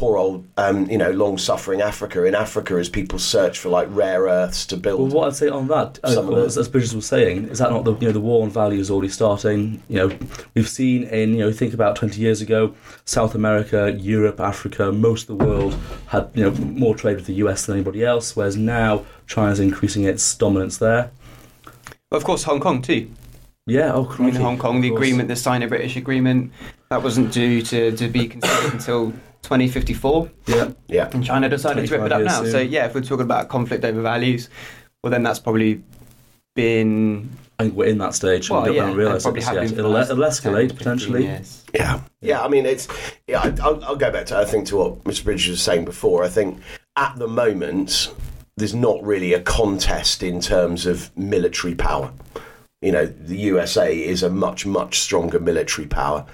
poor 0.00 0.16
old 0.16 0.46
um, 0.56 0.88
you 0.88 0.96
know 0.96 1.10
long 1.10 1.36
suffering 1.36 1.82
Africa. 1.82 2.24
In 2.24 2.34
Africa, 2.34 2.74
as 2.76 2.88
people 2.88 3.18
search 3.18 3.58
for 3.58 3.68
like 3.68 3.86
rare 3.90 4.22
earths 4.22 4.64
to 4.66 4.78
build. 4.78 4.98
Well, 4.98 5.10
what 5.10 5.28
I'd 5.28 5.36
say 5.36 5.48
on 5.50 5.68
that, 5.68 5.98
uh, 6.02 6.14
Some 6.14 6.30
of 6.30 6.36
the- 6.36 6.46
as, 6.46 6.56
as 6.56 6.70
Bridges 6.70 6.94
was 6.94 7.04
saying, 7.04 7.48
is 7.48 7.58
that 7.58 7.70
not 7.70 7.84
the 7.84 7.94
you 7.96 8.06
know 8.06 8.12
the 8.12 8.20
war 8.20 8.42
on 8.42 8.48
value 8.48 8.80
is 8.80 8.90
already 8.90 9.10
starting? 9.10 9.82
You 9.88 9.96
know, 9.98 10.18
we've 10.54 10.68
seen 10.68 11.02
in 11.04 11.34
you 11.34 11.40
know 11.40 11.52
think 11.52 11.74
about 11.74 11.96
twenty 11.96 12.22
years 12.22 12.40
ago, 12.40 12.74
South 13.04 13.34
America, 13.34 13.94
Europe, 13.98 14.40
Africa, 14.40 14.90
most 14.90 15.28
of 15.28 15.36
the 15.36 15.44
world 15.44 15.76
had 16.06 16.30
you 16.34 16.44
know 16.44 16.52
more 16.52 16.94
trade 16.94 17.16
with 17.16 17.26
the 17.26 17.34
US 17.44 17.66
than 17.66 17.76
anybody 17.76 18.02
else, 18.02 18.34
whereas 18.34 18.56
now 18.56 19.04
China's 19.26 19.60
increasing 19.60 20.04
its 20.04 20.34
dominance 20.34 20.78
there. 20.78 21.10
Of 22.10 22.24
course, 22.24 22.44
Hong 22.44 22.60
Kong 22.60 22.80
too. 22.80 23.10
Yeah, 23.66 23.92
oh, 23.92 24.06
I 24.06 24.22
mean, 24.22 24.30
crikey. 24.30 24.36
Hong 24.38 24.58
Kong, 24.58 24.80
the 24.80 24.88
agreement, 24.88 25.28
the 25.28 25.36
Sino-British 25.36 25.94
agreement, 25.96 26.52
that 26.88 27.02
wasn't 27.02 27.30
due 27.32 27.60
to, 27.62 27.94
to 27.94 28.08
be 28.08 28.26
considered 28.26 28.72
until 28.72 29.12
2054, 29.42 30.30
Yeah, 30.46 30.72
yeah, 30.88 31.10
and 31.12 31.24
China 31.24 31.48
decided 31.48 31.86
to 31.88 31.96
rip 31.96 32.06
it 32.06 32.12
up 32.12 32.22
now. 32.22 32.42
soon. 32.42 32.50
So 32.52 32.58
yeah, 32.60 32.86
if 32.86 32.94
we're 32.94 33.00
talking 33.00 33.22
about 33.24 33.48
conflict 33.48 33.84
over 33.84 34.00
values, 34.02 34.48
well 35.02 35.10
then 35.10 35.22
that's 35.22 35.38
probably 35.38 35.82
been 36.54 37.30
I 37.58 37.64
think 37.64 37.74
we're 37.76 37.86
in 37.88 37.98
that 37.98 38.14
stage. 38.14 38.48
well, 38.50 38.62
we 38.64 38.76
yeah, 38.76 38.86
don't 38.86 38.96
realise 38.96 39.22
probably 39.22 39.40
it 39.42 39.44
have 39.44 39.54
yet. 39.54 39.60
been 39.66 39.74
for 39.74 39.78
It'll, 39.80 39.96
it'll 39.96 40.16
escalate 40.18 40.68
15 40.70 40.76
potentially. 40.76 41.24
years. 41.24 41.64
yeah, 41.74 42.00
yeah. 42.20 42.42
I 42.42 42.48
mean, 42.48 42.64
it's 42.66 42.88
yeah. 43.26 43.40
I- 43.40 43.54
I'll, 43.62 43.84
I'll 43.84 43.96
go 43.96 44.10
back 44.10 44.26
to 44.26 44.36
I 44.38 44.44
think 44.44 44.66
to 44.68 44.76
what 44.76 45.04
Mr. 45.04 45.24
Bridges 45.24 45.50
was 45.50 45.62
saying 45.62 45.84
before. 45.84 46.24
I 46.24 46.28
think 46.28 46.58
at 46.96 47.18
the 47.18 47.28
moment 47.28 48.14
there's 48.56 48.74
not 48.74 49.02
really 49.02 49.32
a 49.34 49.40
contest 49.40 50.22
in 50.22 50.40
terms 50.40 50.86
of 50.86 51.14
military 51.16 51.74
power. 51.74 52.12
You 52.82 52.92
know, 52.92 53.04
the 53.04 53.36
USA 53.36 53.94
is 53.94 54.22
a 54.22 54.30
much, 54.30 54.64
much 54.64 55.00
stronger 55.00 55.38
military 55.38 55.86
power. 55.86 56.24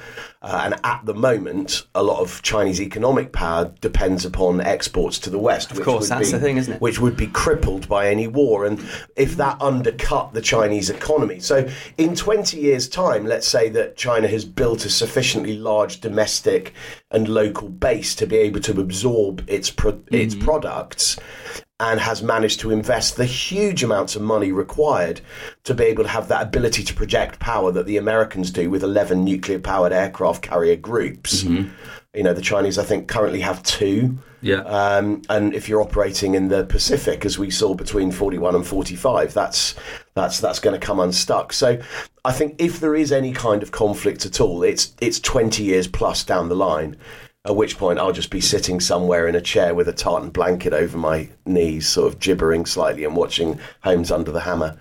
Uh, 0.42 0.60
and 0.64 0.74
at 0.84 1.04
the 1.04 1.12
moment, 1.12 1.84
a 1.92 2.04
lot 2.04 2.20
of 2.20 2.40
Chinese 2.42 2.80
economic 2.80 3.32
power 3.32 3.72
depends 3.80 4.24
upon 4.24 4.60
exports 4.60 5.18
to 5.18 5.30
the 5.30 5.40
West. 5.40 5.72
Of 5.72 5.82
course, 5.82 6.08
that's 6.08 6.30
the 6.30 6.38
thing, 6.38 6.56
isn't 6.56 6.74
it? 6.74 6.80
Which 6.80 7.00
would 7.00 7.16
be 7.16 7.26
crippled 7.26 7.88
by 7.88 8.08
any 8.08 8.28
war. 8.28 8.64
And 8.64 8.78
if 9.16 9.36
that 9.38 9.60
undercut 9.60 10.34
the 10.34 10.40
Chinese 10.40 10.88
economy. 10.88 11.40
So 11.40 11.68
in 11.98 12.14
20 12.14 12.60
years' 12.60 12.88
time, 12.88 13.26
let's 13.26 13.48
say 13.48 13.68
that 13.70 13.96
China 13.96 14.28
has 14.28 14.44
built 14.44 14.84
a 14.84 14.90
sufficiently 14.90 15.56
large 15.56 16.00
domestic 16.00 16.74
and 17.10 17.26
local 17.26 17.68
base 17.68 18.14
to 18.14 18.26
be 18.26 18.36
able 18.36 18.60
to 18.60 18.80
absorb 18.80 19.44
its, 19.48 19.68
pro- 19.70 20.00
its 20.12 20.36
products 20.36 21.18
and 21.78 22.00
has 22.00 22.22
managed 22.22 22.60
to 22.60 22.70
invest 22.70 23.16
the 23.16 23.26
huge 23.26 23.82
amounts 23.82 24.16
of 24.16 24.22
money 24.22 24.50
required 24.50 25.20
to 25.64 25.74
be 25.74 25.84
able 25.84 26.04
to 26.04 26.08
have 26.08 26.28
that 26.28 26.42
ability 26.42 26.82
to 26.82 26.94
project 26.94 27.38
power 27.38 27.70
that 27.70 27.84
the 27.84 27.98
Americans 27.98 28.50
do 28.50 28.70
with 28.70 28.82
11 28.82 29.22
nuclear 29.24 29.58
powered 29.58 29.92
aircraft 29.92 30.42
carrier 30.42 30.76
groups. 30.76 31.42
You 32.14 32.22
know, 32.22 32.32
the 32.32 32.40
Chinese, 32.40 32.78
I 32.78 32.84
think, 32.84 33.08
currently 33.08 33.40
have 33.40 33.62
two. 33.62 34.18
Yeah. 34.40 34.60
Um, 34.60 35.20
and 35.28 35.52
if 35.52 35.68
you're 35.68 35.82
operating 35.82 36.34
in 36.34 36.48
the 36.48 36.64
Pacific, 36.64 37.26
as 37.26 37.38
we 37.38 37.50
saw 37.50 37.74
between 37.74 38.10
41 38.10 38.54
and 38.54 38.66
45, 38.66 39.34
that's 39.34 39.74
that's 40.14 40.40
that's 40.40 40.60
going 40.60 40.78
to 40.78 40.84
come 40.84 40.98
unstuck. 40.98 41.52
So 41.52 41.78
I 42.24 42.32
think 42.32 42.54
if 42.58 42.80
there 42.80 42.94
is 42.94 43.12
any 43.12 43.32
kind 43.32 43.62
of 43.62 43.70
conflict 43.70 44.24
at 44.24 44.40
all, 44.40 44.62
it's 44.62 44.94
it's 45.00 45.20
20 45.20 45.62
years 45.62 45.88
plus 45.88 46.24
down 46.24 46.48
the 46.48 46.56
line. 46.56 46.96
At 47.46 47.54
which 47.56 47.78
point 47.78 47.98
I'll 48.00 48.12
just 48.12 48.30
be 48.30 48.40
sitting 48.40 48.80
somewhere 48.80 49.28
in 49.28 49.34
a 49.36 49.40
chair 49.40 49.74
with 49.74 49.86
a 49.88 49.92
tartan 49.92 50.30
blanket 50.30 50.72
over 50.72 50.98
my 50.98 51.28
knees, 51.46 51.88
sort 51.88 52.12
of 52.12 52.18
gibbering 52.18 52.66
slightly 52.66 53.04
and 53.04 53.14
watching 53.16 53.58
Homes 53.82 54.10
Under 54.10 54.32
the 54.32 54.40
Hammer. 54.40 54.76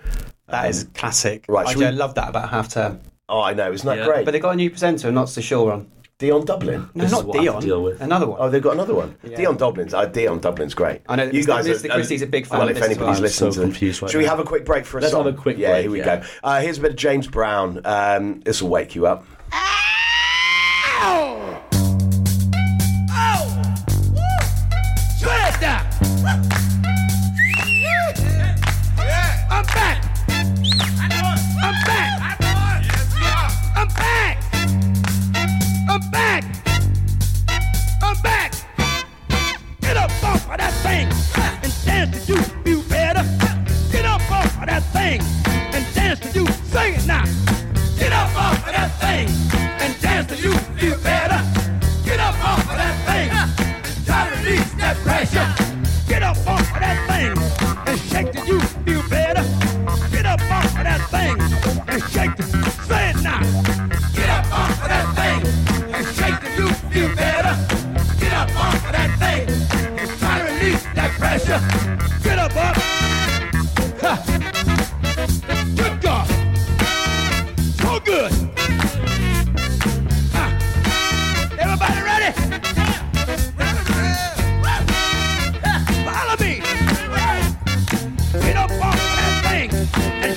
That 0.48 0.70
is 0.70 0.88
classic. 0.96 1.46
right, 1.48 1.68
I, 1.68 1.76
we- 1.78 1.88
love 1.92 2.16
that 2.16 2.30
about 2.30 2.50
half 2.50 2.70
term. 2.70 3.02
Oh, 3.30 3.42
I 3.42 3.54
know, 3.54 3.72
isn't 3.72 3.86
that 3.88 3.98
Yeah. 4.00 4.06
great? 4.06 4.26
But 4.26 4.32
they 4.32 4.40
got 4.40 4.52
a 4.54 4.56
new 4.56 4.70
presenter, 4.70 5.12
not 5.12 5.30
so 5.30 5.42
sure 5.42 5.72
on. 5.72 5.88
Dion 6.18 6.46
Dublin. 6.46 6.90
No, 6.94 7.04
This 7.04 7.12
is 7.12 7.18
not 7.18 7.26
what 7.26 7.40
I 7.40 7.44
have 7.44 7.46
to 7.56 7.60
Dion. 7.60 7.64
deal 7.68 7.84
with. 7.84 8.00
Another 8.02 8.26
one. 8.28 8.38
Oh, 8.40 8.50
they've 8.50 8.62
got 8.62 8.74
another 8.74 8.96
one. 8.96 9.16
Yeah. 9.24 9.36
Dion 9.36 9.58
Dublin's. 9.58 9.94
Uh, 9.94 10.06
Dion 10.06 10.40
Dublin's 10.40 10.74
great. 10.74 11.02
I 11.10 11.16
know, 11.18 11.24
you 11.26 11.44
Mr. 11.44 11.48
guys. 11.48 11.68
Mr. 11.68 11.90
Christie's 11.92 12.22
a 12.22 12.28
big 12.28 12.46
fan 12.48 12.60
Well, 12.60 12.70
if 12.70 12.78
anybody's 12.82 13.00
well. 13.00 13.22
listening 13.22 13.48
I'm 13.50 13.54
so 13.54 13.62
to 13.62 13.66
confused 13.68 14.02
right 14.02 14.12
should 14.12 14.20
we 14.20 14.26
have 14.26 14.40
a 14.40 14.44
quick 14.46 14.64
break 14.66 14.86
for 14.86 14.98
a 14.98 15.02
Let's 15.02 15.12
song? 15.12 15.26
have 15.26 15.34
a 15.36 15.38
quick 15.38 15.58
Yeah, 15.58 15.72
break, 15.72 15.82
here 15.82 15.92
we 15.92 16.00
yeah. 16.00 16.18
go. 16.22 16.28
Uh, 16.44 16.62
here's 16.62 16.78
a 16.78 16.82
bit 16.82 16.92
of 16.92 16.98
James 16.98 17.28
Brown. 17.28 17.82
Um, 17.84 18.40
this 18.42 18.62
will 18.62 18.70
wake 18.70 18.96
you 18.96 19.06
up. 19.08 19.26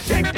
And 0.07 0.38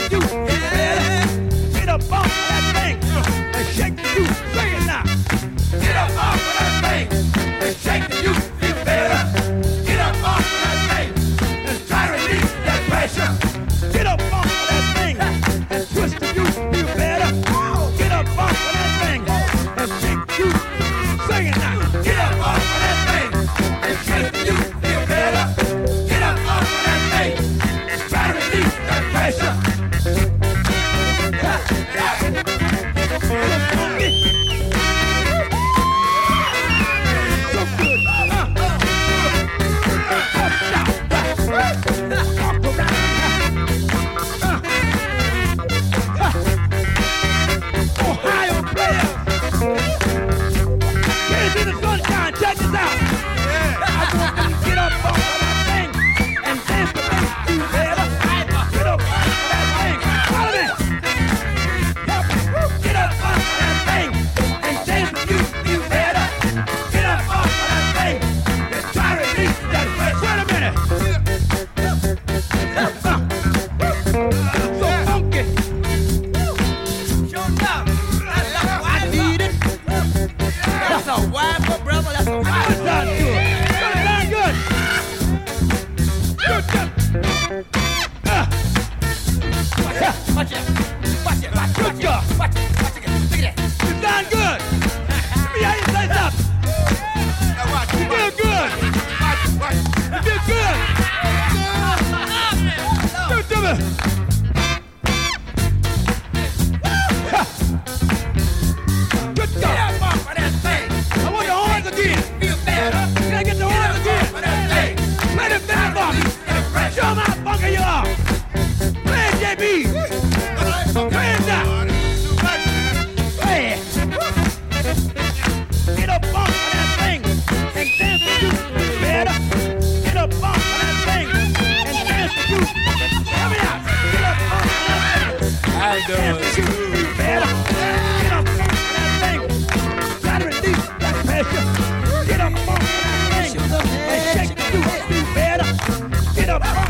up 146.62 146.89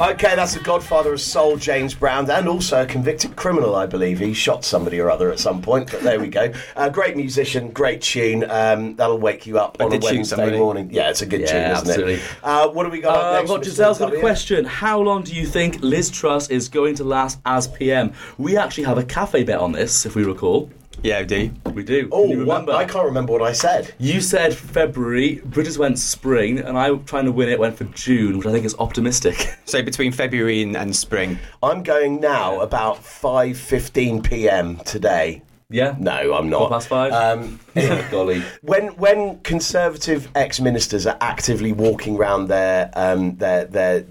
Okay, 0.00 0.34
that's 0.34 0.54
the 0.54 0.60
godfather 0.60 1.12
of 1.12 1.20
soul, 1.20 1.58
James 1.58 1.92
Brown, 1.94 2.30
and 2.30 2.48
also 2.48 2.82
a 2.82 2.86
convicted 2.86 3.36
criminal, 3.36 3.74
I 3.76 3.84
believe. 3.84 4.18
He 4.18 4.32
shot 4.32 4.64
somebody 4.64 4.98
or 4.98 5.10
other 5.10 5.30
at 5.30 5.38
some 5.38 5.60
point, 5.60 5.90
but 5.90 6.00
there 6.00 6.18
we 6.18 6.28
go. 6.28 6.50
Uh, 6.74 6.88
great 6.88 7.18
musician, 7.18 7.68
great 7.70 8.00
tune. 8.00 8.50
Um, 8.50 8.96
that'll 8.96 9.18
wake 9.18 9.46
you 9.46 9.58
up 9.58 9.76
on 9.78 9.88
a 9.88 9.90
did 9.90 10.02
Wednesday 10.02 10.36
somebody. 10.36 10.58
morning. 10.58 10.88
Yeah, 10.90 11.10
it's 11.10 11.20
a 11.20 11.26
good 11.26 11.42
Yeah, 11.42 11.46
tune, 11.48 11.70
isn't 11.72 11.88
absolutely. 11.88 12.14
it? 12.14 12.22
Uh, 12.42 12.68
what 12.70 12.84
do 12.84 12.90
we 12.90 13.02
got 13.02 13.14
up 13.14 13.24
Uh, 13.24 13.32
next? 13.40 13.50
well, 13.50 13.58
Giselle's 13.62 13.98
got 13.98 14.06
a 14.08 14.12
W? 14.12 14.20
question. 14.22 14.64
How 14.64 14.98
long 15.00 15.22
do 15.22 15.34
you 15.34 15.44
think 15.46 15.82
Liz 15.82 16.08
Truss 16.08 16.48
is 16.48 16.70
going 16.70 16.94
to 16.94 17.04
last 17.04 17.38
as 17.44 17.68
PM? 17.68 18.14
We 18.38 18.56
actually 18.56 18.84
have 18.84 18.96
a 18.96 19.04
cafe 19.04 19.44
bet 19.44 19.58
on 19.58 19.72
this, 19.72 20.06
if 20.06 20.14
we 20.16 20.24
recall. 20.24 20.70
Yeah, 21.02 21.22
do. 21.22 21.50
We 21.72 21.82
do. 21.82 22.08
Oh, 22.12 22.22
Can 22.28 22.30
you 22.30 22.44
what? 22.44 22.60
remember? 22.60 22.72
I 22.72 22.84
can't 22.84 23.06
remember 23.06 23.32
what 23.32 23.42
I 23.42 23.52
said. 23.52 23.94
You 23.98 24.20
said 24.20 24.54
February, 24.54 25.36
Bridges 25.46 25.78
went 25.78 25.98
spring, 25.98 26.58
and 26.58 26.76
I, 26.76 26.94
trying 26.96 27.24
to 27.24 27.32
win 27.32 27.48
it, 27.48 27.58
went 27.58 27.76
for 27.76 27.84
June, 27.84 28.36
which 28.38 28.46
I 28.46 28.52
think 28.52 28.64
is 28.64 28.74
optimistic. 28.78 29.36
So 29.70 29.82
between 29.82 30.10
February 30.10 30.62
and, 30.62 30.76
and 30.76 30.94
spring. 30.96 31.38
I'm 31.62 31.84
going 31.84 32.20
now 32.20 32.60
about 32.60 32.96
5:15 33.04 34.24
p.m. 34.24 34.78
today. 34.78 35.42
yeah? 35.70 35.94
No, 36.00 36.34
I'm 36.34 36.50
not. 36.50 36.58
Quarter 36.68 36.74
past 36.74 36.88
five? 36.88 37.12
Um, 37.12 37.60
Golly. 38.10 38.42
when 38.62 38.88
when 38.96 39.38
conservative 39.42 40.28
ex-ministers 40.34 41.06
are 41.06 41.16
actively 41.20 41.72
walking 41.72 42.16
around 42.16 42.48
their 42.48 42.90
um, 42.94 43.36
their 43.36 43.64
their 43.66 44.04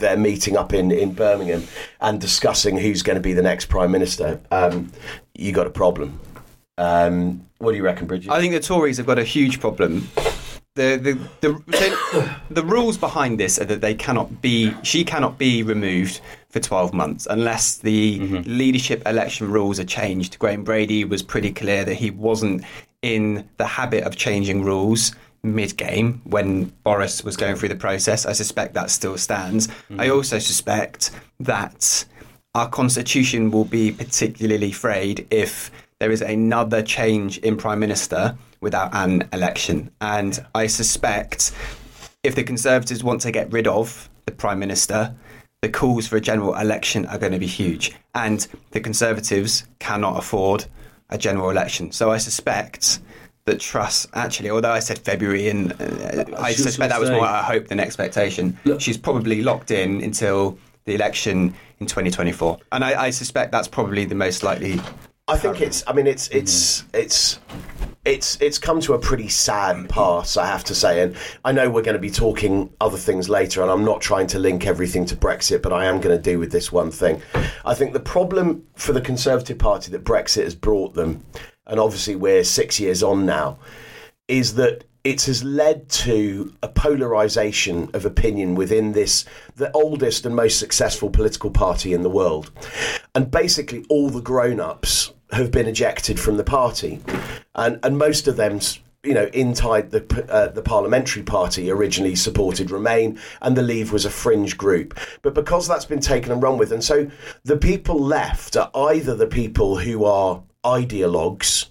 their 0.00 0.16
meeting 0.16 0.56
up 0.56 0.72
in, 0.72 0.90
in 0.90 1.12
Birmingham 1.12 1.64
and 2.00 2.20
discussing 2.20 2.76
who's 2.76 3.02
going 3.02 3.16
to 3.16 3.22
be 3.22 3.32
the 3.32 3.42
next 3.42 3.66
prime 3.66 3.90
minister, 3.90 4.40
um, 4.50 4.90
you 5.34 5.52
got 5.52 5.66
a 5.66 5.70
problem. 5.70 6.18
Um, 6.78 7.46
what 7.58 7.72
do 7.72 7.76
you 7.76 7.84
reckon, 7.84 8.06
Bridget? 8.06 8.30
I 8.30 8.40
think 8.40 8.54
the 8.54 8.60
Tories 8.60 8.96
have 8.96 9.06
got 9.06 9.18
a 9.18 9.24
huge 9.24 9.60
problem. 9.60 10.08
The 10.76 10.96
the 10.96 11.48
the, 11.48 12.36
the, 12.48 12.64
rules 12.64 12.96
behind 12.96 13.40
this 13.40 13.60
are 13.60 13.64
that 13.64 13.80
they 13.80 13.94
cannot 13.94 14.40
be 14.40 14.72
she 14.82 15.04
cannot 15.04 15.36
be 15.36 15.62
removed 15.64 16.20
for 16.48 16.60
12 16.60 16.94
months 16.94 17.26
unless 17.28 17.78
the 17.78 18.20
leadership 18.46 19.02
election 19.06 19.50
rules 19.50 19.80
are 19.80 19.84
changed. 19.84 20.38
Graham 20.38 20.62
Brady 20.62 21.04
was 21.04 21.22
pretty 21.22 21.52
clear 21.52 21.84
that 21.84 21.94
he 21.94 22.10
wasn't 22.10 22.64
in 23.02 23.48
the 23.56 23.66
habit 23.66 24.04
of 24.04 24.16
changing 24.16 24.62
rules 24.62 25.12
mid 25.42 25.76
game 25.76 26.20
when 26.24 26.66
Boris 26.84 27.24
was 27.24 27.36
going 27.36 27.56
through 27.56 27.70
the 27.70 27.76
process. 27.76 28.26
I 28.26 28.32
suspect 28.32 28.74
that 28.74 28.90
still 28.90 29.16
stands. 29.16 29.68
I 29.90 30.08
mm. 30.08 30.14
also 30.14 30.38
suspect 30.38 31.10
that 31.40 32.04
our 32.54 32.68
constitution 32.68 33.50
will 33.50 33.64
be 33.64 33.92
particularly 33.92 34.72
frayed 34.72 35.26
if 35.30 35.70
there 35.98 36.10
is 36.10 36.22
another 36.22 36.82
change 36.82 37.38
in 37.38 37.56
prime 37.56 37.78
minister 37.78 38.36
without 38.60 38.90
an 38.94 39.28
election. 39.32 39.90
And 40.00 40.44
I 40.54 40.66
suspect 40.66 41.52
if 42.22 42.34
the 42.34 42.42
Conservatives 42.42 43.04
want 43.04 43.20
to 43.22 43.30
get 43.30 43.52
rid 43.52 43.66
of 43.66 44.10
the 44.26 44.32
prime 44.32 44.58
minister, 44.58 45.14
the 45.62 45.68
calls 45.68 46.06
for 46.06 46.16
a 46.16 46.20
general 46.20 46.54
election 46.54 47.06
are 47.06 47.18
going 47.18 47.32
to 47.32 47.38
be 47.38 47.46
huge. 47.46 47.92
And 48.14 48.46
the 48.72 48.80
Conservatives 48.80 49.64
cannot 49.78 50.18
afford 50.18 50.66
a 51.10 51.18
general 51.18 51.50
election. 51.50 51.92
So 51.92 52.10
I 52.10 52.18
suspect 52.18 53.00
that 53.44 53.60
Truss 53.60 54.06
actually, 54.14 54.50
although 54.50 54.70
I 54.70 54.80
said 54.80 54.98
February, 54.98 55.48
and 55.48 55.72
uh, 55.72 56.24
I 56.38 56.52
suspect 56.52 56.90
that 56.90 57.00
was 57.00 57.10
more 57.10 57.24
a 57.24 57.42
hope 57.42 57.68
than 57.68 57.80
expectation. 57.80 58.58
She's 58.78 58.98
probably 58.98 59.42
locked 59.42 59.70
in 59.70 60.02
until 60.02 60.58
the 60.84 60.94
election 60.94 61.54
in 61.80 61.86
2024, 61.86 62.58
and 62.72 62.84
I, 62.84 63.04
I 63.04 63.10
suspect 63.10 63.52
that's 63.52 63.68
probably 63.68 64.04
the 64.04 64.14
most 64.14 64.42
likely. 64.42 64.80
I 65.28 65.36
think 65.36 65.60
it's. 65.60 65.84
I 65.86 65.92
mean, 65.92 66.06
it's 66.06 66.28
it's 66.28 66.84
it's 66.92 67.38
it's 68.04 68.40
it's 68.40 68.58
come 68.58 68.80
to 68.80 68.94
a 68.94 68.98
pretty 68.98 69.28
sad 69.28 69.88
pass, 69.88 70.36
I 70.36 70.46
have 70.46 70.64
to 70.64 70.74
say. 70.74 71.02
And 71.02 71.16
I 71.44 71.52
know 71.52 71.68
we're 71.68 71.82
going 71.82 71.96
to 71.96 72.00
be 72.00 72.10
talking 72.10 72.72
other 72.80 72.96
things 72.96 73.28
later, 73.28 73.62
and 73.62 73.70
I'm 73.70 73.84
not 73.84 74.00
trying 74.00 74.26
to 74.28 74.38
link 74.38 74.66
everything 74.66 75.04
to 75.06 75.16
Brexit, 75.16 75.62
but 75.62 75.72
I 75.72 75.84
am 75.84 76.00
going 76.00 76.16
to 76.16 76.22
do 76.22 76.38
with 76.38 76.50
this 76.50 76.72
one 76.72 76.90
thing. 76.90 77.22
I 77.64 77.74
think 77.74 77.92
the 77.92 78.00
problem 78.00 78.66
for 78.74 78.92
the 78.92 79.00
Conservative 79.00 79.58
Party 79.58 79.90
that 79.92 80.02
Brexit 80.02 80.44
has 80.44 80.54
brought 80.54 80.94
them, 80.94 81.24
and 81.70 81.80
obviously 81.80 82.16
we're 82.16 82.44
six 82.44 82.78
years 82.78 83.02
on 83.02 83.24
now, 83.24 83.58
is 84.28 84.54
that 84.56 84.84
it 85.02 85.22
has 85.22 85.42
led 85.42 85.88
to 85.88 86.52
a 86.62 86.68
polarization 86.68 87.88
of 87.94 88.04
opinion 88.04 88.54
within 88.54 88.92
this 88.92 89.24
the 89.56 89.72
oldest 89.72 90.26
and 90.26 90.36
most 90.36 90.58
successful 90.58 91.08
political 91.08 91.50
party 91.50 91.94
in 91.94 92.02
the 92.02 92.10
world 92.10 92.50
and 93.14 93.30
basically 93.30 93.82
all 93.88 94.10
the 94.10 94.20
grown-ups 94.20 95.14
have 95.32 95.50
been 95.50 95.66
ejected 95.66 96.20
from 96.20 96.36
the 96.36 96.44
party 96.44 97.00
and 97.54 97.80
and 97.82 97.96
most 97.96 98.28
of 98.28 98.36
them 98.36 98.60
you 99.02 99.14
know, 99.14 99.30
inside 99.32 99.90
the 99.92 100.26
uh, 100.28 100.48
the 100.48 100.60
parliamentary 100.60 101.22
party 101.22 101.70
originally 101.70 102.14
supported 102.14 102.70
Remain, 102.70 103.18
and 103.40 103.56
the 103.56 103.62
Leave 103.62 103.92
was 103.92 104.04
a 104.04 104.10
fringe 104.10 104.58
group. 104.58 104.98
But 105.22 105.32
because 105.32 105.66
that's 105.66 105.86
been 105.86 106.00
taken 106.00 106.32
and 106.32 106.42
run 106.42 106.58
with, 106.58 106.70
and 106.70 106.84
so 106.84 107.10
the 107.42 107.56
people 107.56 107.98
left 107.98 108.58
are 108.58 108.70
either 108.74 109.14
the 109.16 109.26
people 109.26 109.78
who 109.78 110.04
are 110.04 110.42
ideologues, 110.64 111.66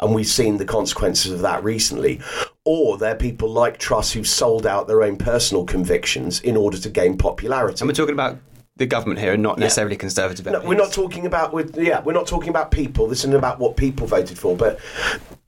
and 0.00 0.14
we've 0.14 0.26
seen 0.26 0.58
the 0.58 0.64
consequences 0.64 1.32
of 1.32 1.40
that 1.40 1.62
recently, 1.64 2.20
or 2.64 2.98
they're 2.98 3.16
people 3.16 3.50
like 3.50 3.78
Truss 3.78 4.12
who've 4.12 4.28
sold 4.28 4.66
out 4.66 4.86
their 4.86 5.02
own 5.02 5.16
personal 5.16 5.64
convictions 5.64 6.40
in 6.40 6.56
order 6.56 6.78
to 6.78 6.88
gain 6.88 7.16
popularity. 7.16 7.80
And 7.80 7.88
we're 7.88 7.94
talking 7.94 8.14
about 8.14 8.38
the 8.76 8.86
government 8.86 9.20
here, 9.20 9.32
and 9.32 9.42
not 9.42 9.58
necessarily 9.58 9.96
Conservative. 9.96 10.46
No, 10.46 10.60
we're 10.60 10.76
not 10.76 10.92
talking 10.92 11.26
about 11.26 11.52
with 11.52 11.76
yeah, 11.76 12.00
we're 12.00 12.12
not 12.12 12.26
talking 12.26 12.48
about 12.48 12.70
people. 12.70 13.08
This 13.08 13.20
isn't 13.20 13.34
about 13.34 13.58
what 13.58 13.76
people 13.76 14.06
voted 14.06 14.38
for, 14.38 14.56
but 14.56 14.78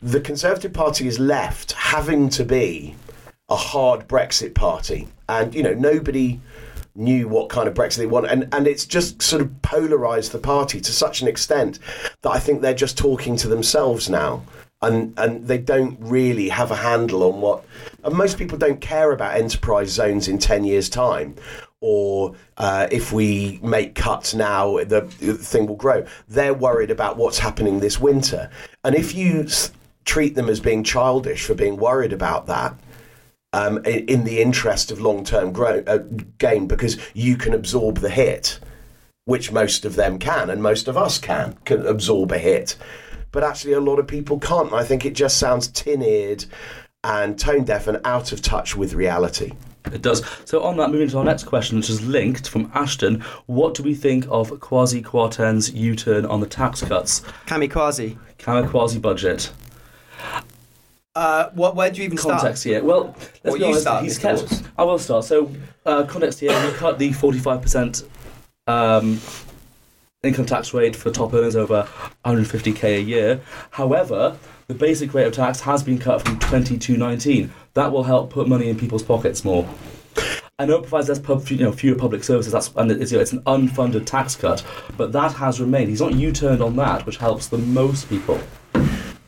the 0.03 0.21
Conservative 0.21 0.73
Party 0.73 1.07
is 1.07 1.19
left 1.19 1.73
having 1.73 2.29
to 2.31 2.45
be 2.45 2.97
a 3.49 3.57
hard 3.57 4.09
Brexit 4.09 4.55
party, 4.55 5.09
and 5.29 5.55
you 5.55 5.63
know 5.63 5.75
nobody 5.75 6.41
knew 6.95 7.29
what 7.29 7.49
kind 7.49 7.69
of 7.69 7.75
Brexit 7.75 7.99
they 7.99 8.07
want, 8.07 8.27
and 8.27 8.49
and 8.53 8.67
it's 8.67 8.87
just 8.87 9.23
sort 9.23 9.43
of 9.43 9.63
polarised 9.63 10.33
the 10.33 10.39
party 10.39 10.81
to 10.81 10.93
such 10.93 11.23
an 11.23 11.29
extent 11.29 11.79
that 12.23 12.31
I 12.31 12.39
think 12.39 12.61
they're 12.61 12.75
just 12.75 12.99
talking 12.99 13.37
to 13.37 13.49
themselves 13.49 14.09
now. 14.09 14.43
And, 14.83 15.13
and 15.19 15.47
they 15.47 15.59
don't 15.59 15.99
really 16.01 16.49
have 16.49 16.71
a 16.71 16.77
handle 16.77 17.23
on 17.25 17.43
what 17.43 17.67
and 18.03 18.15
most 18.15 18.39
people 18.39 18.57
don't 18.57 18.81
care 18.81 19.13
about 19.13 19.37
enterprise 19.37 19.91
zones 19.91 20.27
in 20.27 20.39
10 20.39 20.65
years 20.65 20.89
time 20.89 21.35
or 21.81 22.35
uh, 22.59 22.87
if 22.91 23.13
we 23.13 23.59
make 23.63 23.95
cuts 23.95 24.35
now, 24.35 24.77
the, 24.85 25.11
the 25.21 25.35
thing 25.35 25.67
will 25.67 25.77
grow. 25.77 26.05
They're 26.29 26.55
worried 26.55 26.91
about 26.91 27.17
what's 27.17 27.39
happening 27.39 27.81
this 27.81 27.99
winter. 27.99 28.51
And 28.85 28.95
if 28.95 29.15
you 29.15 29.45
s- 29.45 29.73
treat 30.05 30.35
them 30.35 30.49
as 30.49 30.61
being 30.61 30.85
childish 30.85 31.45
for 31.45 31.55
being 31.55 31.79
worried 31.79 32.13
about 32.13 32.47
that, 32.47 32.75
um, 33.53 33.79
in, 33.85 34.07
in 34.07 34.25
the 34.25 34.41
interest 34.41 34.91
of 34.91 35.01
long 35.01 35.25
term 35.25 35.55
uh, 35.57 35.99
gain, 36.39 36.67
because 36.67 36.99
you 37.15 37.37
can 37.37 37.55
absorb 37.55 37.99
the 37.99 38.11
hit, 38.11 38.59
which 39.25 39.53
most 39.53 39.85
of 39.85 39.97
them 39.97 40.19
can, 40.19 40.51
and 40.51 40.63
most 40.63 40.89
of 40.89 40.97
us 40.97 41.19
can, 41.19 41.57
can 41.65 41.87
absorb 41.87 42.33
a 42.33 42.39
hit. 42.39 42.77
But 43.33 43.45
actually, 43.45 43.75
a 43.75 43.81
lot 43.81 43.99
of 43.99 44.07
people 44.07 44.39
can't. 44.39 44.69
And 44.69 44.77
I 44.77 44.85
think 44.85 45.05
it 45.05 45.15
just 45.15 45.39
sounds 45.39 45.69
tin 45.69 46.03
eared 46.03 46.45
and 47.05 47.39
tone 47.39 47.65
deaf 47.65 47.87
and 47.87 48.01
out 48.05 48.33
of 48.33 48.43
touch 48.43 48.77
with 48.77 48.95
reality. 48.95 49.53
It 49.93 50.03
does. 50.03 50.23
So 50.45 50.63
on 50.63 50.77
that, 50.77 50.91
moving 50.91 51.09
to 51.09 51.19
our 51.19 51.25
next 51.25 51.45
question, 51.45 51.79
which 51.79 51.89
is 51.89 52.07
linked 52.07 52.49
from 52.49 52.71
Ashton, 52.75 53.21
what 53.47 53.75
do 53.75 53.83
we 53.83 53.95
think 53.95 54.27
of 54.29 54.51
Kwasi 54.51 55.03
Kwarteng's 55.03 55.73
U-turn 55.73 56.27
on 56.27 56.41
the 56.41 56.47
tax 56.47 56.83
cuts? 56.83 57.21
Kamikaze. 57.47 58.19
Kamikaze 58.39 59.01
budget. 59.01 59.53
Uh, 61.15 61.51
what? 61.51 61.75
Where 61.75 61.91
do 61.91 61.99
you 61.99 62.05
even 62.05 62.19
start? 62.19 62.41
Context 62.41 62.65
here. 62.65 62.85
Well, 62.85 63.17
let's 63.43 63.57
be 63.57 63.61
you 63.61 63.67
honest. 63.67 63.83
start, 63.83 64.05
he's 64.05 64.19
kept. 64.19 64.63
I 64.79 64.85
will 64.85 64.99
start. 64.99 65.25
So, 65.25 65.51
uh, 65.85 66.05
context 66.05 66.39
here. 66.41 66.51
We 66.67 66.73
cut 66.77 66.99
the 66.99 67.13
forty-five 67.13 67.61
percent 67.61 68.05
um, 68.69 69.21
income 70.23 70.47
tax 70.47 70.73
rate 70.73 70.95
for 70.95 71.11
top 71.11 71.35
earners 71.35 71.57
over 71.57 71.89
150k 72.25 72.99
a 72.99 73.01
year. 73.01 73.41
However, 73.71 74.37
the 74.69 74.75
basic 74.75 75.13
rate 75.15 75.27
of 75.27 75.33
tax 75.33 75.61
has 75.61 75.83
been 75.83 75.99
cut 75.99 76.23
from 76.23 76.39
20 76.39 76.79
to 76.79 76.97
19. 76.97 77.53
That 77.75 77.91
will 77.91 78.05
help 78.05 78.31
put 78.31 78.47
money 78.47 78.69
in 78.69 78.79
people's 78.79 79.03
pockets 79.03 79.45
more. 79.45 79.69
I 80.59 80.67
know 80.67 80.77
it 80.77 80.83
provides 80.83 81.09
less 81.09 81.19
pub, 81.19 81.49
you 81.49 81.57
know, 81.57 81.73
fewer 81.73 81.97
public 81.97 82.23
services. 82.23 82.53
That's 82.53 82.71
and 82.77 82.93
it's, 82.93 83.11
you 83.11 83.17
know, 83.17 83.23
it's 83.23 83.33
an 83.33 83.41
unfunded 83.43 84.05
tax 84.05 84.37
cut, 84.37 84.65
but 84.99 85.11
that 85.13 85.33
has 85.33 85.59
remained. 85.59 85.89
He's 85.89 86.03
not 86.03 86.15
U-turned 86.15 86.61
on 86.63 86.77
that, 86.77 87.07
which 87.07 87.17
helps 87.17 87.49
the 87.49 87.57
most 87.59 88.09
people. 88.11 88.39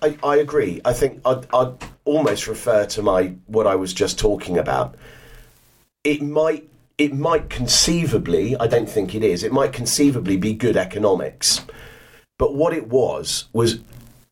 I, 0.03 0.17
I 0.23 0.37
agree. 0.37 0.81
I 0.85 0.93
think 0.93 1.21
I'd, 1.25 1.47
I'd 1.55 1.75
almost 2.05 2.49
refer 2.49 2.87
to 2.87 3.03
my 3.03 3.35
what 3.47 3.67
I 3.67 3.77
was 3.77 3.93
just 3.95 4.19
talking 4.19 4.59
about. 4.59 4.97
It 6.05 6.23
might 6.23 6.69
it 6.99 7.15
might 7.15 7.49
conceivably, 7.49 8.57
I 8.59 8.67
don't 8.67 8.89
think 8.89 9.15
it 9.15 9.25
is. 9.25 9.43
It 9.43 9.53
might 9.53 9.73
conceivably 9.73 10.37
be 10.37 10.53
good 10.53 10.77
economics, 10.77 11.65
but 12.39 12.55
what 12.55 12.73
it 12.75 12.89
was 12.89 13.47
was 13.53 13.81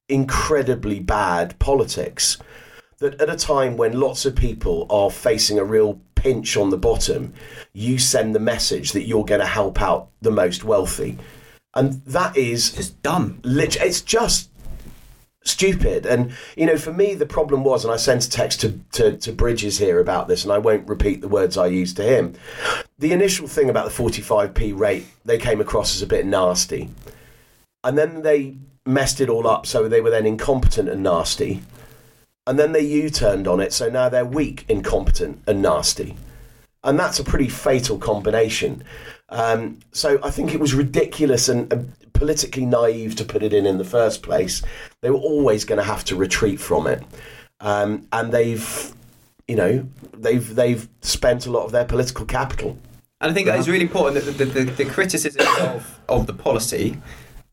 incredibly 0.09 1.01
bad 1.01 1.59
politics. 1.59 2.37
that 2.99 3.21
at 3.21 3.31
a 3.31 3.37
time 3.37 3.77
when 3.79 3.99
lots 3.99 4.27
of 4.27 4.37
people 4.37 4.87
are 4.91 5.11
facing 5.11 5.59
a 5.59 5.65
real 5.65 5.99
pinch 6.17 6.55
on 6.57 6.69
the 6.69 6.77
bottom, 6.77 7.33
you 7.73 7.99
send 7.99 8.35
the 8.35 8.41
message 8.41 8.93
that 8.93 9.07
you're 9.07 9.25
going 9.25 9.41
to 9.41 9.47
help 9.47 9.81
out 9.81 10.09
the 10.21 10.31
most 10.31 10.65
wealthy. 10.65 11.17
And 11.75 12.03
that 12.05 12.37
is 12.37 12.77
It's 12.79 12.91
dumb. 12.91 13.41
lit- 13.43 13.77
it's 13.81 14.03
just 14.03 14.50
stupid. 15.43 16.07
And 16.07 16.33
you 16.57 16.67
know, 16.67 16.77
for 16.77 16.93
me, 16.93 17.15
the 17.15 17.27
problem 17.27 17.65
was, 17.65 17.85
and 17.85 17.93
I 17.93 17.97
sent 17.97 18.25
a 18.25 18.31
text 18.31 18.61
to, 18.61 18.79
to, 18.93 19.17
to 19.19 19.33
Bridges 19.33 19.79
here 19.79 20.01
about 20.01 20.29
this, 20.29 20.45
and 20.45 20.53
I 20.53 20.59
won't 20.59 20.89
repeat 20.89 21.21
the 21.21 21.29
words 21.29 21.57
I 21.57 21.67
used 21.67 21.97
to 21.97 22.03
him. 22.03 22.35
The 22.99 23.13
initial 23.13 23.47
thing 23.47 23.71
about 23.71 23.87
the 23.87 24.03
45p 24.03 24.79
rate, 24.79 25.07
they 25.25 25.39
came 25.39 25.61
across 25.61 25.95
as 25.95 26.03
a 26.03 26.07
bit 26.07 26.27
nasty, 26.27 26.91
and 27.85 27.97
then 27.97 28.23
they 28.23 28.57
messed 28.87 29.21
it 29.21 29.29
all 29.29 29.47
up, 29.47 29.67
so 29.67 29.89
they 29.89 30.01
were 30.01 30.11
then 30.11 30.27
incompetent 30.27 30.89
and 30.89 31.03
nasty. 31.03 31.63
And 32.47 32.59
then 32.59 32.73
they 32.73 32.81
U-turned 32.81 33.47
on 33.47 33.61
it, 33.61 33.73
so 33.73 33.89
now 33.89 34.09
they're 34.09 34.25
weak, 34.25 34.65
incompetent, 34.69 35.43
and 35.47 35.63
nasty 35.63 36.17
and 36.83 36.99
that's 36.99 37.19
a 37.19 37.25
pretty 37.25 37.49
fatal 37.49 37.99
combination. 37.99 38.83
Um, 39.29 39.79
so 39.93 40.19
I 40.23 40.31
think 40.31 40.55
it 40.55 40.61
was 40.61 40.75
ridiculous 40.75 41.49
and 41.49 41.93
politically 42.13 42.67
naive 42.67 43.17
to 43.17 43.25
put 43.25 43.43
it 43.43 43.53
in 43.53 43.67
in 43.67 43.79
the 43.79 43.85
first 43.85 44.23
place. 44.23 44.63
They 45.01 45.11
were 45.11 45.19
always 45.19 45.65
going 45.65 45.79
to 45.79 45.85
have 45.85 46.05
to 46.05 46.17
retreat 46.17 46.61
from 46.61 46.87
it, 46.87 47.03
um, 47.61 48.07
and 48.13 48.33
they've, 48.33 48.95
you 49.49 49.57
know, 49.57 49.87
they've 50.17 50.55
they've 50.55 50.89
spent 51.01 51.47
a 51.47 51.51
lot 51.51 51.65
of 51.65 51.73
their 51.73 51.85
political 51.85 52.25
capital. 52.25 52.79
And 53.21 53.31
I 53.31 53.35
think 53.35 53.47
that 53.47 53.59
is 53.59 53.69
really 53.69 53.85
important 53.85 54.25
that 54.25 54.39
the, 54.39 54.45
the, 54.45 54.65
the, 54.65 54.85
the 54.85 54.85
criticism 54.87 55.47
of, 55.61 56.01
of 56.09 56.27
the 56.27 56.33
policy 56.33 56.97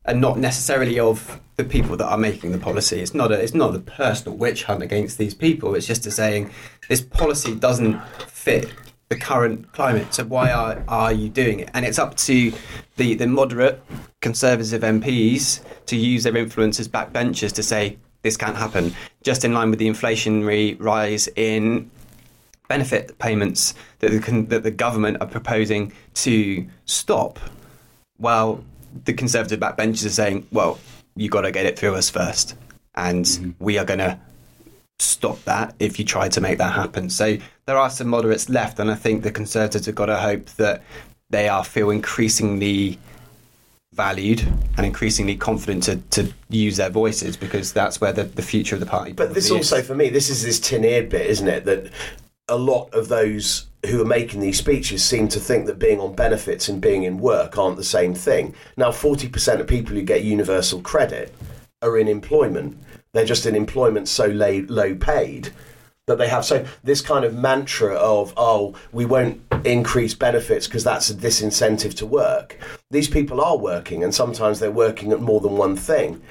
and 0.08 0.18
not 0.18 0.38
necessarily 0.38 0.98
of 0.98 1.38
the 1.56 1.64
people 1.64 1.94
that 1.98 2.06
are 2.06 2.16
making 2.16 2.52
the 2.52 2.58
policy. 2.58 3.00
It's 3.00 3.12
not 3.12 3.30
a 3.30 3.38
it's 3.38 3.52
not 3.52 3.74
a 3.74 3.78
personal 3.78 4.38
witch 4.38 4.64
hunt 4.64 4.82
against 4.82 5.18
these 5.18 5.34
people. 5.34 5.74
It's 5.74 5.86
just 5.86 6.06
a 6.06 6.10
saying 6.10 6.50
this 6.88 7.02
policy 7.02 7.54
doesn't 7.54 8.00
fit 8.26 8.72
the 9.08 9.16
current 9.16 9.72
climate. 9.72 10.12
So 10.12 10.24
why 10.24 10.50
are, 10.50 10.82
are 10.88 11.12
you 11.12 11.28
doing 11.28 11.60
it? 11.60 11.70
And 11.74 11.84
it's 11.84 11.98
up 11.98 12.16
to 12.18 12.52
the, 12.96 13.14
the 13.14 13.26
moderate 13.26 13.82
conservative 14.20 14.82
MPs 14.82 15.62
to 15.86 15.96
use 15.96 16.24
their 16.24 16.36
influence 16.36 16.78
as 16.78 16.88
backbenchers 16.88 17.52
to 17.54 17.62
say 17.62 17.98
this 18.22 18.36
can't 18.36 18.56
happen. 18.56 18.94
Just 19.22 19.44
in 19.44 19.54
line 19.54 19.70
with 19.70 19.78
the 19.78 19.88
inflationary 19.88 20.76
rise 20.78 21.28
in 21.36 21.90
benefit 22.68 23.18
payments 23.18 23.74
that 24.00 24.10
the, 24.10 24.42
that 24.48 24.62
the 24.62 24.70
government 24.70 25.16
are 25.20 25.26
proposing 25.26 25.92
to 26.14 26.66
stop, 26.84 27.38
while 28.18 28.62
the 29.04 29.12
conservative 29.12 29.60
backbenchers 29.60 30.04
are 30.04 30.10
saying, 30.10 30.46
well, 30.52 30.78
you 31.16 31.30
got 31.30 31.42
to 31.42 31.50
get 31.50 31.64
it 31.64 31.78
through 31.78 31.94
us 31.94 32.10
first. 32.10 32.54
And 32.94 33.24
mm-hmm. 33.24 33.64
we 33.64 33.78
are 33.78 33.84
going 33.84 34.00
to 34.00 34.20
stop 34.98 35.42
that 35.44 35.74
if 35.78 35.98
you 35.98 36.04
try 36.04 36.28
to 36.28 36.40
make 36.40 36.58
that 36.58 36.72
happen. 36.72 37.10
So 37.10 37.36
there 37.66 37.76
are 37.76 37.90
some 37.90 38.08
moderates 38.08 38.48
left, 38.48 38.78
and 38.78 38.90
I 38.90 38.94
think 38.94 39.22
the 39.22 39.30
Conservatives 39.30 39.86
have 39.86 39.94
got 39.94 40.06
to 40.06 40.16
hope 40.16 40.46
that 40.56 40.82
they 41.30 41.48
are 41.48 41.64
feel 41.64 41.90
increasingly 41.90 42.98
valued 43.92 44.40
and 44.76 44.86
increasingly 44.86 45.36
confident 45.36 45.82
to, 45.82 45.96
to 45.96 46.32
use 46.48 46.76
their 46.76 46.90
voices 46.90 47.36
because 47.36 47.72
that's 47.72 48.00
where 48.00 48.12
the, 48.12 48.24
the 48.24 48.42
future 48.42 48.76
of 48.76 48.80
the 48.80 48.86
party. 48.86 49.12
But 49.12 49.34
this 49.34 49.46
is. 49.46 49.50
also, 49.50 49.82
for 49.82 49.94
me, 49.94 50.08
this 50.08 50.30
is 50.30 50.42
this 50.42 50.60
tin-eared 50.60 51.08
bit, 51.08 51.26
isn't 51.26 51.48
it? 51.48 51.64
That 51.64 51.90
a 52.48 52.56
lot 52.56 52.92
of 52.94 53.08
those 53.08 53.66
who 53.86 54.00
are 54.00 54.06
making 54.06 54.40
these 54.40 54.58
speeches 54.58 55.04
seem 55.04 55.28
to 55.28 55.40
think 55.40 55.66
that 55.66 55.78
being 55.78 56.00
on 56.00 56.14
benefits 56.14 56.68
and 56.68 56.80
being 56.80 57.04
in 57.04 57.18
work 57.18 57.58
aren't 57.58 57.76
the 57.76 57.84
same 57.84 58.14
thing. 58.14 58.54
Now, 58.76 58.90
40% 58.90 59.60
of 59.60 59.66
people 59.66 59.94
who 59.94 60.02
get 60.02 60.24
universal 60.24 60.80
credit 60.80 61.34
are 61.82 61.98
in 61.98 62.08
employment. 62.08 62.78
They're 63.12 63.24
just 63.24 63.46
in 63.46 63.54
employment 63.54 64.08
so 64.08 64.26
low, 64.26 64.64
low 64.68 64.94
paid 64.94 65.50
that 66.06 66.18
they 66.18 66.28
have. 66.28 66.44
So 66.44 66.66
this 66.82 67.00
kind 67.00 67.24
of 67.24 67.34
mantra 67.34 67.94
of, 67.94 68.34
oh, 68.36 68.74
we 68.92 69.04
won't 69.04 69.40
increase 69.64 70.14
benefits 70.14 70.66
because 70.66 70.84
that's 70.84 71.10
a 71.10 71.14
disincentive 71.14 71.94
to 71.96 72.06
work. 72.06 72.58
These 72.90 73.08
people 73.08 73.40
are 73.40 73.56
working, 73.56 74.02
and 74.02 74.14
sometimes 74.14 74.58
they're 74.58 74.70
working 74.70 75.12
at 75.12 75.20
more 75.20 75.40
than 75.40 75.56
one 75.56 75.76
thing. 75.76 76.22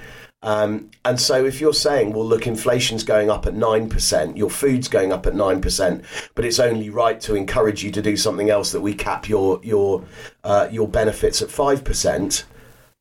Um, 0.43 0.91
and 1.03 1.19
so 1.19 1.45
if 1.45 1.59
you're 1.59 1.73
saying, 1.73 2.13
well, 2.13 2.25
look, 2.25 2.45
inflation's 2.45 3.03
going 3.03 3.29
up 3.29 3.47
at 3.47 3.55
9%, 3.55 4.37
your 4.37 4.51
food's 4.51 4.87
going 4.87 5.11
up 5.11 5.25
at 5.25 5.33
9%, 5.33 6.03
but 6.35 6.45
it's 6.45 6.59
only 6.59 6.91
right 6.91 7.19
to 7.21 7.35
encourage 7.35 7.83
you 7.83 7.91
to 7.91 8.01
do 8.03 8.15
something 8.15 8.49
else 8.49 8.71
that 8.71 8.81
we 8.81 8.93
cap 8.93 9.27
your, 9.27 9.59
your, 9.63 10.03
uh, 10.43 10.67
your 10.71 10.87
benefits 10.87 11.41
at 11.41 11.49
5%, 11.49 12.43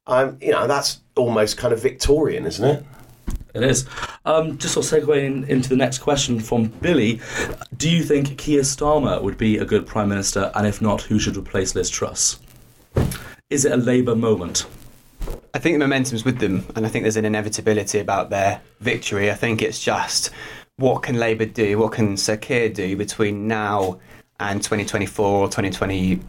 um, 0.07 0.39
you 0.41 0.53
know, 0.53 0.67
that's 0.67 1.01
almost 1.15 1.59
kind 1.59 1.75
of 1.75 1.83
Victorian, 1.83 2.47
isn't 2.47 2.65
it? 2.65 2.85
It 3.57 3.63
is. 3.63 3.87
Um, 4.27 4.59
just 4.59 4.75
sort 4.75 4.93
of 4.93 5.09
segueing 5.09 5.49
into 5.49 5.71
the 5.71 5.77
next 5.77 5.99
question 5.99 6.39
from 6.41 6.65
Billy, 6.67 7.21
do 7.77 7.89
you 7.89 8.03
think 8.03 8.37
Keir 8.37 8.61
Starmer 8.61 9.23
would 9.23 9.39
be 9.39 9.57
a 9.57 9.65
good 9.65 9.87
Prime 9.87 10.11
Minister, 10.11 10.53
and 10.55 10.67
if 10.67 10.83
not, 10.83 11.03
who 11.03 11.19
should 11.19 11.37
replace 11.37 11.75
Liz 11.75 11.89
Truss? 11.89 12.39
Is 13.49 13.65
it 13.65 13.73
a 13.73 13.77
Labour 13.77 14.15
moment? 14.15 14.67
I 15.55 15.59
think 15.59 15.75
the 15.75 15.79
momentum's 15.79 16.25
with 16.25 16.39
them, 16.39 16.67
and 16.77 16.85
I 16.85 16.91
think 16.91 17.05
there's 17.05 17.17
an 17.17 17.25
inevitability 17.25 17.99
about 17.99 18.29
their 18.29 18.61
victory. 18.81 19.31
I 19.31 19.35
think 19.35 19.63
it's 19.63 19.83
just 19.83 20.31
what 20.77 21.03
can 21.03 21.17
Labour 21.17 21.47
do, 21.47 21.79
what 21.79 21.93
can 21.93 22.19
Sir 22.19 22.37
Keir 22.37 22.69
do 22.69 22.95
between 22.95 23.49
now 23.49 23.99
and 24.39 24.63
2024 24.63 25.27
or 25.27 25.47
2020. 25.47 26.21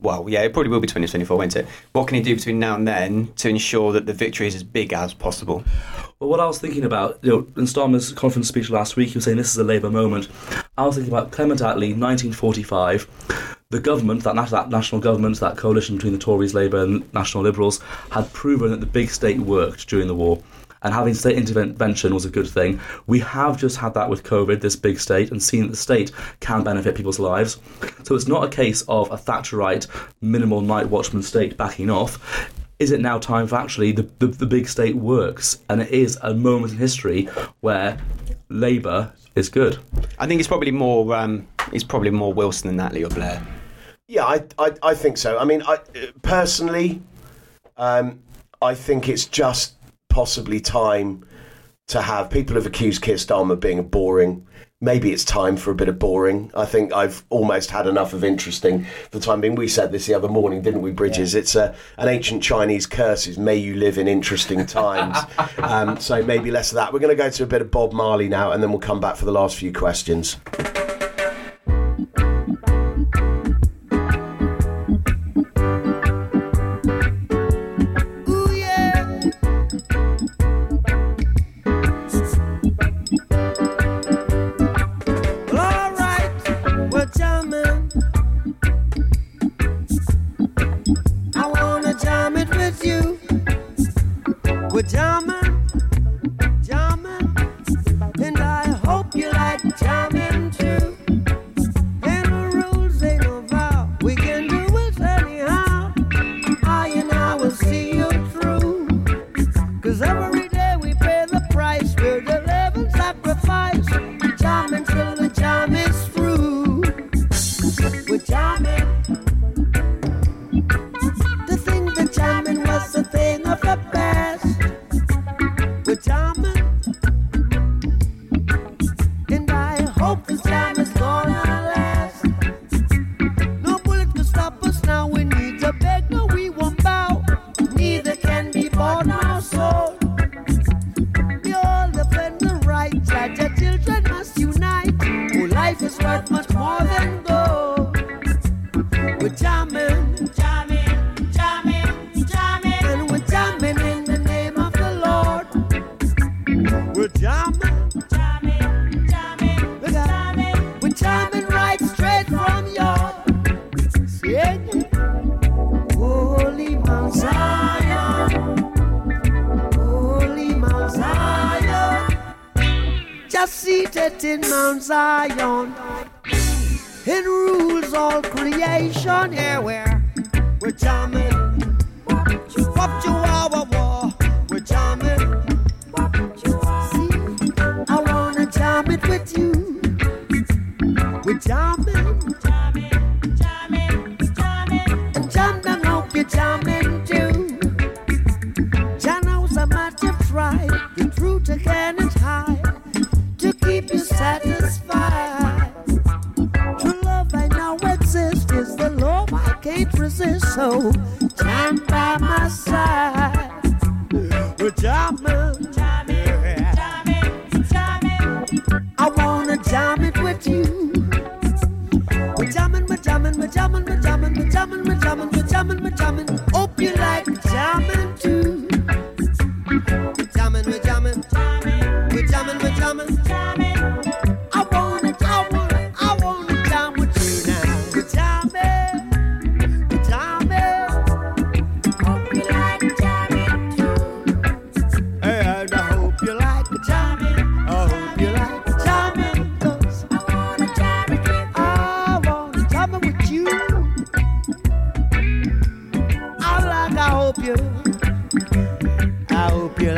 Well, 0.00 0.26
yeah, 0.28 0.42
it 0.42 0.52
probably 0.52 0.70
will 0.70 0.78
be 0.78 0.86
2024, 0.86 1.36
won't 1.36 1.56
it? 1.56 1.66
What 1.90 2.06
can 2.06 2.14
he 2.14 2.22
do 2.22 2.36
between 2.36 2.60
now 2.60 2.76
and 2.76 2.86
then 2.86 3.32
to 3.34 3.48
ensure 3.48 3.92
that 3.92 4.06
the 4.06 4.12
victory 4.12 4.46
is 4.46 4.54
as 4.54 4.62
big 4.62 4.92
as 4.92 5.12
possible? 5.12 5.64
Well, 6.20 6.30
what 6.30 6.38
I 6.38 6.46
was 6.46 6.60
thinking 6.60 6.84
about, 6.84 7.18
you 7.22 7.30
know, 7.30 7.38
in 7.56 7.64
Starmer's 7.64 8.12
conference 8.12 8.46
speech 8.46 8.70
last 8.70 8.94
week, 8.94 9.08
he 9.08 9.14
was 9.16 9.24
saying 9.24 9.38
this 9.38 9.50
is 9.50 9.58
a 9.58 9.64
Labour 9.64 9.90
moment. 9.90 10.28
I 10.76 10.86
was 10.86 10.94
thinking 10.94 11.12
about 11.12 11.32
Clement 11.32 11.60
Attlee, 11.60 11.98
1945. 11.98 13.56
The 13.70 13.80
government, 13.80 14.22
that, 14.22 14.36
that 14.50 14.70
national 14.70 15.00
government, 15.00 15.40
that 15.40 15.56
coalition 15.56 15.96
between 15.96 16.12
the 16.12 16.18
Tories, 16.20 16.54
Labour, 16.54 16.84
and 16.84 17.12
National 17.12 17.42
Liberals, 17.42 17.80
had 18.12 18.32
proven 18.32 18.70
that 18.70 18.78
the 18.78 18.86
big 18.86 19.10
state 19.10 19.40
worked 19.40 19.88
during 19.88 20.06
the 20.06 20.14
war. 20.14 20.40
And 20.82 20.94
having 20.94 21.14
state 21.14 21.36
intervention 21.36 22.14
was 22.14 22.24
a 22.24 22.30
good 22.30 22.48
thing. 22.48 22.80
We 23.06 23.20
have 23.20 23.58
just 23.58 23.76
had 23.76 23.94
that 23.94 24.08
with 24.08 24.24
COVID, 24.24 24.60
this 24.60 24.76
big 24.76 25.00
state, 25.00 25.30
and 25.30 25.42
seen 25.42 25.62
that 25.62 25.70
the 25.70 25.76
state 25.76 26.12
can 26.40 26.62
benefit 26.64 26.94
people's 26.94 27.18
lives. 27.18 27.58
So 28.04 28.14
it's 28.14 28.28
not 28.28 28.44
a 28.44 28.48
case 28.48 28.82
of 28.88 29.10
a 29.10 29.16
Thatcherite 29.16 29.86
minimal 30.20 30.60
night 30.60 30.88
watchman 30.88 31.22
state 31.22 31.56
backing 31.56 31.90
off 31.90 32.52
is 32.78 32.92
it 32.92 33.00
now 33.00 33.18
time 33.18 33.46
for 33.46 33.56
actually 33.56 33.92
the, 33.92 34.08
the, 34.18 34.28
the 34.28 34.46
big 34.46 34.68
state 34.68 34.94
works? 34.94 35.58
And 35.68 35.82
it 35.82 35.90
is 35.90 36.18
a 36.22 36.32
moment 36.32 36.72
in 36.72 36.78
history 36.78 37.24
where 37.60 37.98
Labour 38.48 39.12
is 39.34 39.48
good. 39.48 39.78
I 40.18 40.26
think 40.26 40.40
it's 40.40 40.48
probably 40.48 40.70
more. 40.70 41.14
Um, 41.14 41.46
it's 41.72 41.84
probably 41.84 42.10
more 42.10 42.32
Wilson 42.32 42.74
than 42.74 42.88
Attlee 42.88 43.04
or 43.04 43.14
Blair. 43.14 43.44
Yeah, 44.06 44.24
I, 44.24 44.44
I, 44.58 44.72
I 44.82 44.94
think 44.94 45.18
so. 45.18 45.38
I 45.38 45.44
mean, 45.44 45.62
I 45.62 45.78
personally, 46.22 47.02
um, 47.76 48.20
I 48.62 48.74
think 48.74 49.08
it's 49.08 49.26
just 49.26 49.74
possibly 50.08 50.60
time 50.60 51.24
to 51.88 52.02
have 52.02 52.30
people 52.30 52.54
have 52.56 52.66
accused 52.66 53.02
Keir 53.02 53.16
Starmer 53.16 53.52
of 53.52 53.60
being 53.60 53.82
boring. 53.88 54.46
Maybe 54.80 55.12
it's 55.12 55.24
time 55.24 55.56
for 55.56 55.72
a 55.72 55.74
bit 55.74 55.88
of 55.88 55.98
boring. 55.98 56.52
I 56.54 56.64
think 56.64 56.92
I've 56.92 57.24
almost 57.30 57.70
had 57.70 57.88
enough 57.88 58.12
of 58.12 58.22
interesting 58.22 58.84
for 58.84 59.18
the 59.18 59.20
time 59.20 59.40
being. 59.40 59.56
We 59.56 59.66
said 59.66 59.90
this 59.90 60.06
the 60.06 60.14
other 60.14 60.28
morning, 60.28 60.62
didn't 60.62 60.82
we, 60.82 60.92
Bridges? 60.92 61.34
It's 61.34 61.56
a, 61.56 61.74
an 61.96 62.08
ancient 62.08 62.44
Chinese 62.44 62.86
curse 62.86 63.26
is 63.26 63.38
may 63.38 63.56
you 63.56 63.74
live 63.74 63.98
in 63.98 64.06
interesting 64.06 64.66
times. 64.66 65.18
um, 65.58 65.98
so 65.98 66.22
maybe 66.22 66.52
less 66.52 66.70
of 66.70 66.76
that. 66.76 66.92
We're 66.92 67.00
going 67.00 67.16
to 67.16 67.20
go 67.20 67.30
to 67.30 67.42
a 67.42 67.46
bit 67.46 67.62
of 67.62 67.72
Bob 67.72 67.92
Marley 67.92 68.28
now, 68.28 68.52
and 68.52 68.62
then 68.62 68.70
we'll 68.70 68.78
come 68.78 69.00
back 69.00 69.16
for 69.16 69.24
the 69.24 69.32
last 69.32 69.56
few 69.56 69.72
questions. 69.72 70.36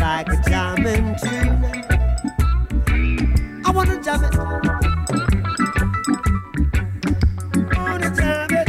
I 0.02 0.18
hope 0.18 0.28
you 0.28 0.42
jamming 0.50 1.16
too. 1.16 1.50
I 3.64 3.70
wanna 3.70 4.02
jam 4.02 4.24
it. 4.24 4.34
I 7.76 7.90
wanna 7.90 8.10
jam 8.16 8.48
it. 8.50 8.68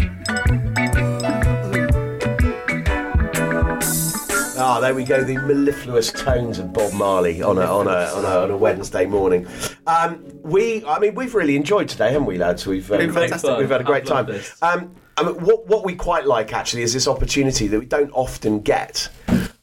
Ah, 4.63 4.79
there 4.79 4.93
we 4.93 5.03
go. 5.03 5.23
The 5.23 5.37
mellifluous 5.37 6.11
tones 6.11 6.59
of 6.59 6.71
Bob 6.73 6.93
Marley 6.93 7.41
on 7.41 7.57
a 7.57 7.61
on 7.61 7.87
a 7.87 7.91
on 7.91 8.25
a, 8.25 8.43
on 8.43 8.51
a 8.51 8.57
Wednesday 8.57 9.05
morning. 9.05 9.47
Um, 9.87 10.23
we, 10.43 10.85
I 10.85 10.99
mean, 10.99 11.15
we've 11.15 11.33
really 11.33 11.55
enjoyed 11.55 11.89
today, 11.89 12.11
haven't 12.11 12.27
we, 12.27 12.37
lads? 12.37 12.67
We've 12.67 12.87
Been 12.87 13.11
very 13.11 13.27
fun. 13.29 13.57
we've 13.57 13.69
had 13.69 13.81
a 13.81 13.85
great 13.85 14.05
time. 14.05 14.29
Um, 14.61 14.95
I 15.17 15.23
mean, 15.23 15.35
what 15.35 15.65
what 15.67 15.83
we 15.85 15.95
quite 15.95 16.25
like 16.25 16.53
actually 16.53 16.83
is 16.83 16.93
this 16.93 17.07
opportunity 17.07 17.67
that 17.67 17.79
we 17.79 17.85
don't 17.85 18.11
often 18.11 18.59
get 18.59 19.09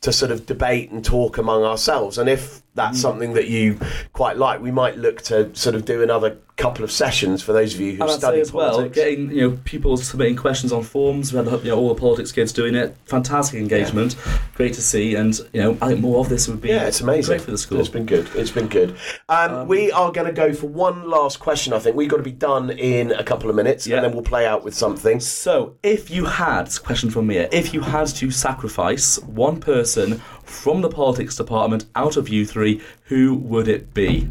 to 0.01 0.13
sort 0.13 0.31
of 0.31 0.47
debate 0.47 0.91
and 0.91 1.05
talk 1.05 1.39
among 1.39 1.65
ourselves. 1.65 2.19
And 2.19 2.29
if 2.29 2.63
that's 2.75 2.99
mm. 2.99 3.03
something 3.03 3.33
that 3.35 3.49
you 3.49 3.79
quite 4.13 4.37
like, 4.37 4.61
we 4.61 4.71
might 4.71 4.97
look 4.97 5.23
to 5.23 5.55
sort 5.55 5.75
of 5.75 5.85
do 5.85 6.03
another 6.03 6.39
couple 6.59 6.83
of 6.85 6.91
sessions 6.91 7.41
for 7.41 7.53
those 7.53 7.73
of 7.75 7.81
you 7.81 7.95
who 7.95 8.03
And 8.03 8.11
study 8.11 8.41
as 8.41 8.53
well, 8.53 8.73
politics. 8.73 8.97
getting 8.97 9.31
you 9.31 9.49
know 9.49 9.59
people 9.65 9.97
submitting 9.97 10.35
questions 10.37 10.73
on 10.73 10.83
forums. 10.83 11.33
We 11.33 11.39
had 11.39 11.47
you 11.65 11.71
know 11.71 11.79
all 11.79 11.89
the 11.95 11.95
politics 12.01 12.33
kids 12.33 12.53
doing 12.53 12.75
it. 12.75 12.97
Fantastic 13.07 13.61
engagement, 13.61 14.17
great 14.55 14.75
to 14.75 14.83
see, 14.83 15.15
and 15.15 15.39
you 15.53 15.63
know 15.63 15.79
I 15.81 15.89
think 15.89 16.01
more 16.01 16.19
of 16.19 16.29
this 16.29 16.49
would 16.49 16.61
be 16.61 16.71
Yeah, 16.71 16.85
it's 16.89 17.01
amazing. 17.01 17.31
great 17.37 17.43
for 17.43 17.53
the 17.53 17.59
school. 17.59 17.79
It's 17.81 17.89
been 17.89 18.07
good. 18.07 18.29
It's 18.35 18.51
been 18.51 18.67
good. 18.69 18.97
Um, 19.29 19.69
we 19.69 19.93
are 19.93 20.11
going 20.11 20.27
to 20.27 20.33
go 20.33 20.53
for 20.53 20.67
one 20.67 21.09
last 21.09 21.39
question. 21.39 21.73
I 21.73 21.79
think 21.79 21.95
we've 21.95 22.11
got 22.11 22.17
to 22.17 22.23
be 22.25 22.33
done 22.33 22.71
in 22.71 23.13
a 23.13 23.23
couple 23.23 23.49
of 23.49 23.55
minutes, 23.57 23.87
Yeah. 23.87 23.97
and 23.97 24.05
then 24.07 24.13
we'll 24.13 24.23
play 24.25 24.45
out 24.45 24.65
with 24.65 24.75
something. 24.75 25.21
So, 25.21 25.77
if 25.85 26.11
you 26.11 26.25
had, 26.25 26.69
question 26.83 27.09
from 27.09 27.29
Mia, 27.29 27.49
if 27.53 27.73
you 27.73 27.83
had 27.83 28.09
to 28.09 28.31
sacrifice 28.33 29.19
one 29.21 29.61
person 29.61 30.21
from 30.43 30.81
the 30.81 30.89
politics 30.89 31.37
department 31.37 31.85
out 31.95 32.17
of 32.17 32.29
you 32.29 32.45
three, 32.45 32.81
who 33.05 33.37
would 33.37 33.69
it 33.69 33.95
be? 33.95 34.27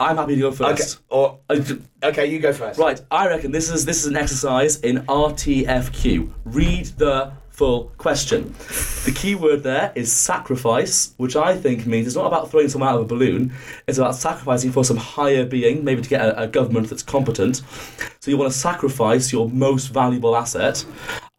I'm 0.00 0.16
happy 0.16 0.36
to 0.36 0.40
go 0.40 0.48
Okay. 0.48 0.76
first. 0.76 1.00
Or 1.08 1.38
uh, 1.50 1.60
okay, 2.04 2.26
you 2.26 2.38
go 2.38 2.52
first. 2.52 2.78
Right, 2.78 3.00
I 3.10 3.28
reckon 3.28 3.50
this 3.52 3.70
is 3.70 3.84
this 3.84 3.98
is 3.98 4.06
an 4.06 4.16
exercise 4.16 4.78
in 4.80 4.98
RTFQ. 5.06 6.30
Read 6.44 6.86
the 6.98 7.32
full 7.54 7.92
question. 7.98 8.52
The 9.04 9.12
key 9.14 9.36
word 9.36 9.62
there 9.62 9.92
is 9.94 10.12
sacrifice, 10.12 11.14
which 11.18 11.36
I 11.36 11.56
think 11.56 11.86
means 11.86 12.08
it's 12.08 12.16
not 12.16 12.26
about 12.26 12.50
throwing 12.50 12.68
someone 12.68 12.90
out 12.90 12.96
of 12.96 13.02
a 13.02 13.04
balloon. 13.06 13.52
It's 13.86 13.98
about 13.98 14.16
sacrificing 14.16 14.72
for 14.72 14.84
some 14.84 14.96
higher 14.96 15.46
being, 15.46 15.84
maybe 15.84 16.02
to 16.02 16.08
get 16.08 16.20
a, 16.20 16.42
a 16.42 16.46
government 16.48 16.90
that's 16.90 17.04
competent. 17.04 17.62
So 18.18 18.32
you 18.32 18.36
want 18.36 18.52
to 18.52 18.58
sacrifice 18.58 19.32
your 19.32 19.48
most 19.48 19.88
valuable 19.88 20.34
asset. 20.34 20.84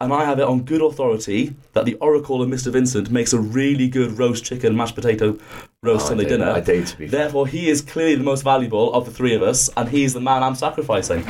And 0.00 0.10
I 0.10 0.24
have 0.24 0.38
it 0.38 0.44
on 0.44 0.62
good 0.62 0.80
authority 0.80 1.54
that 1.74 1.84
the 1.84 1.94
Oracle 1.94 2.40
of 2.42 2.48
Mr. 2.48 2.72
Vincent 2.72 3.10
makes 3.10 3.34
a 3.34 3.38
really 3.38 3.88
good 3.88 4.18
roast 4.18 4.42
chicken, 4.44 4.74
mashed 4.74 4.94
potato 4.94 5.38
roast 5.82 6.06
Oh, 6.06 6.08
Sunday 6.08 6.24
do, 6.24 6.30
dinner. 6.38 6.50
I 6.50 6.60
to 6.60 6.96
be. 6.96 7.08
Therefore, 7.08 7.46
he 7.46 7.68
is 7.68 7.82
clearly 7.82 8.14
the 8.14 8.24
most 8.24 8.42
valuable 8.42 8.92
of 8.94 9.04
the 9.04 9.10
three 9.10 9.34
of 9.34 9.42
us, 9.42 9.68
and 9.76 9.88
he's 9.88 10.14
the 10.14 10.20
man 10.20 10.42
I'm 10.42 10.54
sacrificing. 10.54 11.26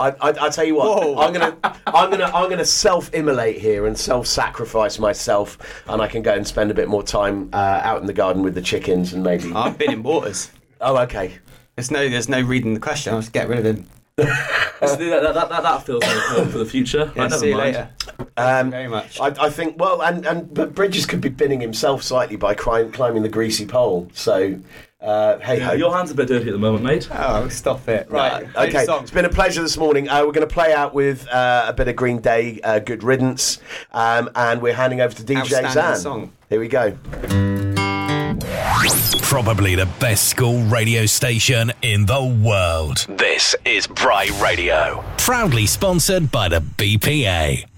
I, 0.00 0.08
I, 0.30 0.46
I 0.46 0.48
tell 0.48 0.64
you 0.64 0.76
what, 0.76 1.02
Whoa. 1.02 1.18
I'm 1.20 1.32
gonna, 1.32 1.56
I'm 1.86 2.10
gonna, 2.10 2.24
I'm 2.34 2.48
gonna 2.50 2.64
self-immolate 2.64 3.58
here 3.58 3.86
and 3.86 3.96
self-sacrifice 3.96 4.98
myself, 4.98 5.58
and 5.86 6.00
I 6.02 6.08
can 6.08 6.22
go 6.22 6.34
and 6.34 6.46
spend 6.46 6.70
a 6.70 6.74
bit 6.74 6.88
more 6.88 7.02
time 7.02 7.50
uh, 7.52 7.80
out 7.84 8.00
in 8.00 8.06
the 8.06 8.12
garden 8.12 8.42
with 8.42 8.54
the 8.54 8.62
chickens 8.62 9.12
and 9.12 9.22
maybe. 9.22 9.52
I've 9.54 9.78
been 9.78 9.92
in 9.92 10.02
waters. 10.02 10.50
oh, 10.80 10.96
okay. 10.98 11.38
There's 11.76 11.90
no, 11.90 12.08
there's 12.08 12.28
no 12.28 12.40
reading 12.40 12.74
the 12.74 12.80
question. 12.80 13.14
I'll 13.14 13.20
just 13.20 13.32
get 13.32 13.48
rid 13.48 13.58
of 13.64 13.64
him. 13.76 13.86
So 14.80 14.96
that, 14.96 15.34
that, 15.34 15.48
that, 15.50 15.62
that 15.62 15.84
feels 15.84 16.02
like 16.02 16.16
hope 16.16 16.48
for 16.48 16.56
the 16.56 16.64
future. 16.64 17.12
Yeah, 17.14 17.22
Right, 17.22 17.30
never 17.30 17.36
see 17.38 17.48
you 17.50 17.54
mind. 17.54 17.74
later. 17.76 17.90
Um, 18.38 18.70
very 18.70 18.88
much. 18.88 19.20
I, 19.20 19.26
I 19.38 19.50
think 19.50 19.78
well, 19.78 20.00
and 20.02 20.24
and 20.24 20.54
but 20.54 20.74
Bridges 20.74 21.04
could 21.04 21.20
be 21.20 21.28
binning 21.28 21.60
himself 21.60 22.02
slightly 22.02 22.36
by 22.36 22.54
climb, 22.54 22.90
climbing 22.90 23.22
the 23.22 23.28
greasy 23.28 23.66
pole. 23.66 24.08
So, 24.14 24.58
uh, 25.02 25.38
hey 25.38 25.58
ho. 25.58 25.72
Your 25.72 25.94
hands 25.94 26.10
are 26.10 26.14
a 26.14 26.16
bit 26.16 26.28
dirty 26.28 26.48
at 26.48 26.52
the 26.52 26.58
moment, 26.58 26.84
mate. 26.84 27.08
Oh, 27.12 27.48
stop 27.48 27.88
it. 27.88 28.10
Right. 28.10 28.44
Uh, 28.54 28.64
okay, 28.64 28.84
Song. 28.84 29.02
it's 29.02 29.10
been 29.10 29.24
a 29.24 29.30
pleasure 29.30 29.62
this 29.62 29.76
morning. 29.76 30.08
Uh, 30.08 30.24
we're 30.26 30.32
going 30.32 30.46
to 30.46 30.52
play 30.52 30.72
out 30.72 30.94
with 30.94 31.26
uh, 31.28 31.64
a 31.68 31.72
bit 31.72 31.88
of 31.88 31.96
Green 31.96 32.20
Day, 32.20 32.60
uh, 32.62 32.78
Good 32.78 33.02
Riddance, 33.02 33.58
um, 33.92 34.30
and 34.34 34.60
we're 34.60 34.74
handing 34.74 35.00
over 35.00 35.14
to 35.14 35.22
DJ 35.22 35.70
Zan. 35.72 35.96
song. 35.96 36.32
Here 36.48 36.60
we 36.60 36.68
go. 36.68 36.96
Probably 39.22 39.76
the 39.76 39.88
best 40.00 40.28
school 40.28 40.60
radio 40.64 41.06
station 41.06 41.72
in 41.82 42.04
the 42.06 42.24
world. 42.44 43.06
This 43.08 43.54
is 43.64 43.86
Bry 43.86 44.28
Radio. 44.42 45.04
Proudly 45.18 45.66
sponsored 45.66 46.32
by 46.32 46.48
the 46.48 46.60
BPA. 46.60 47.69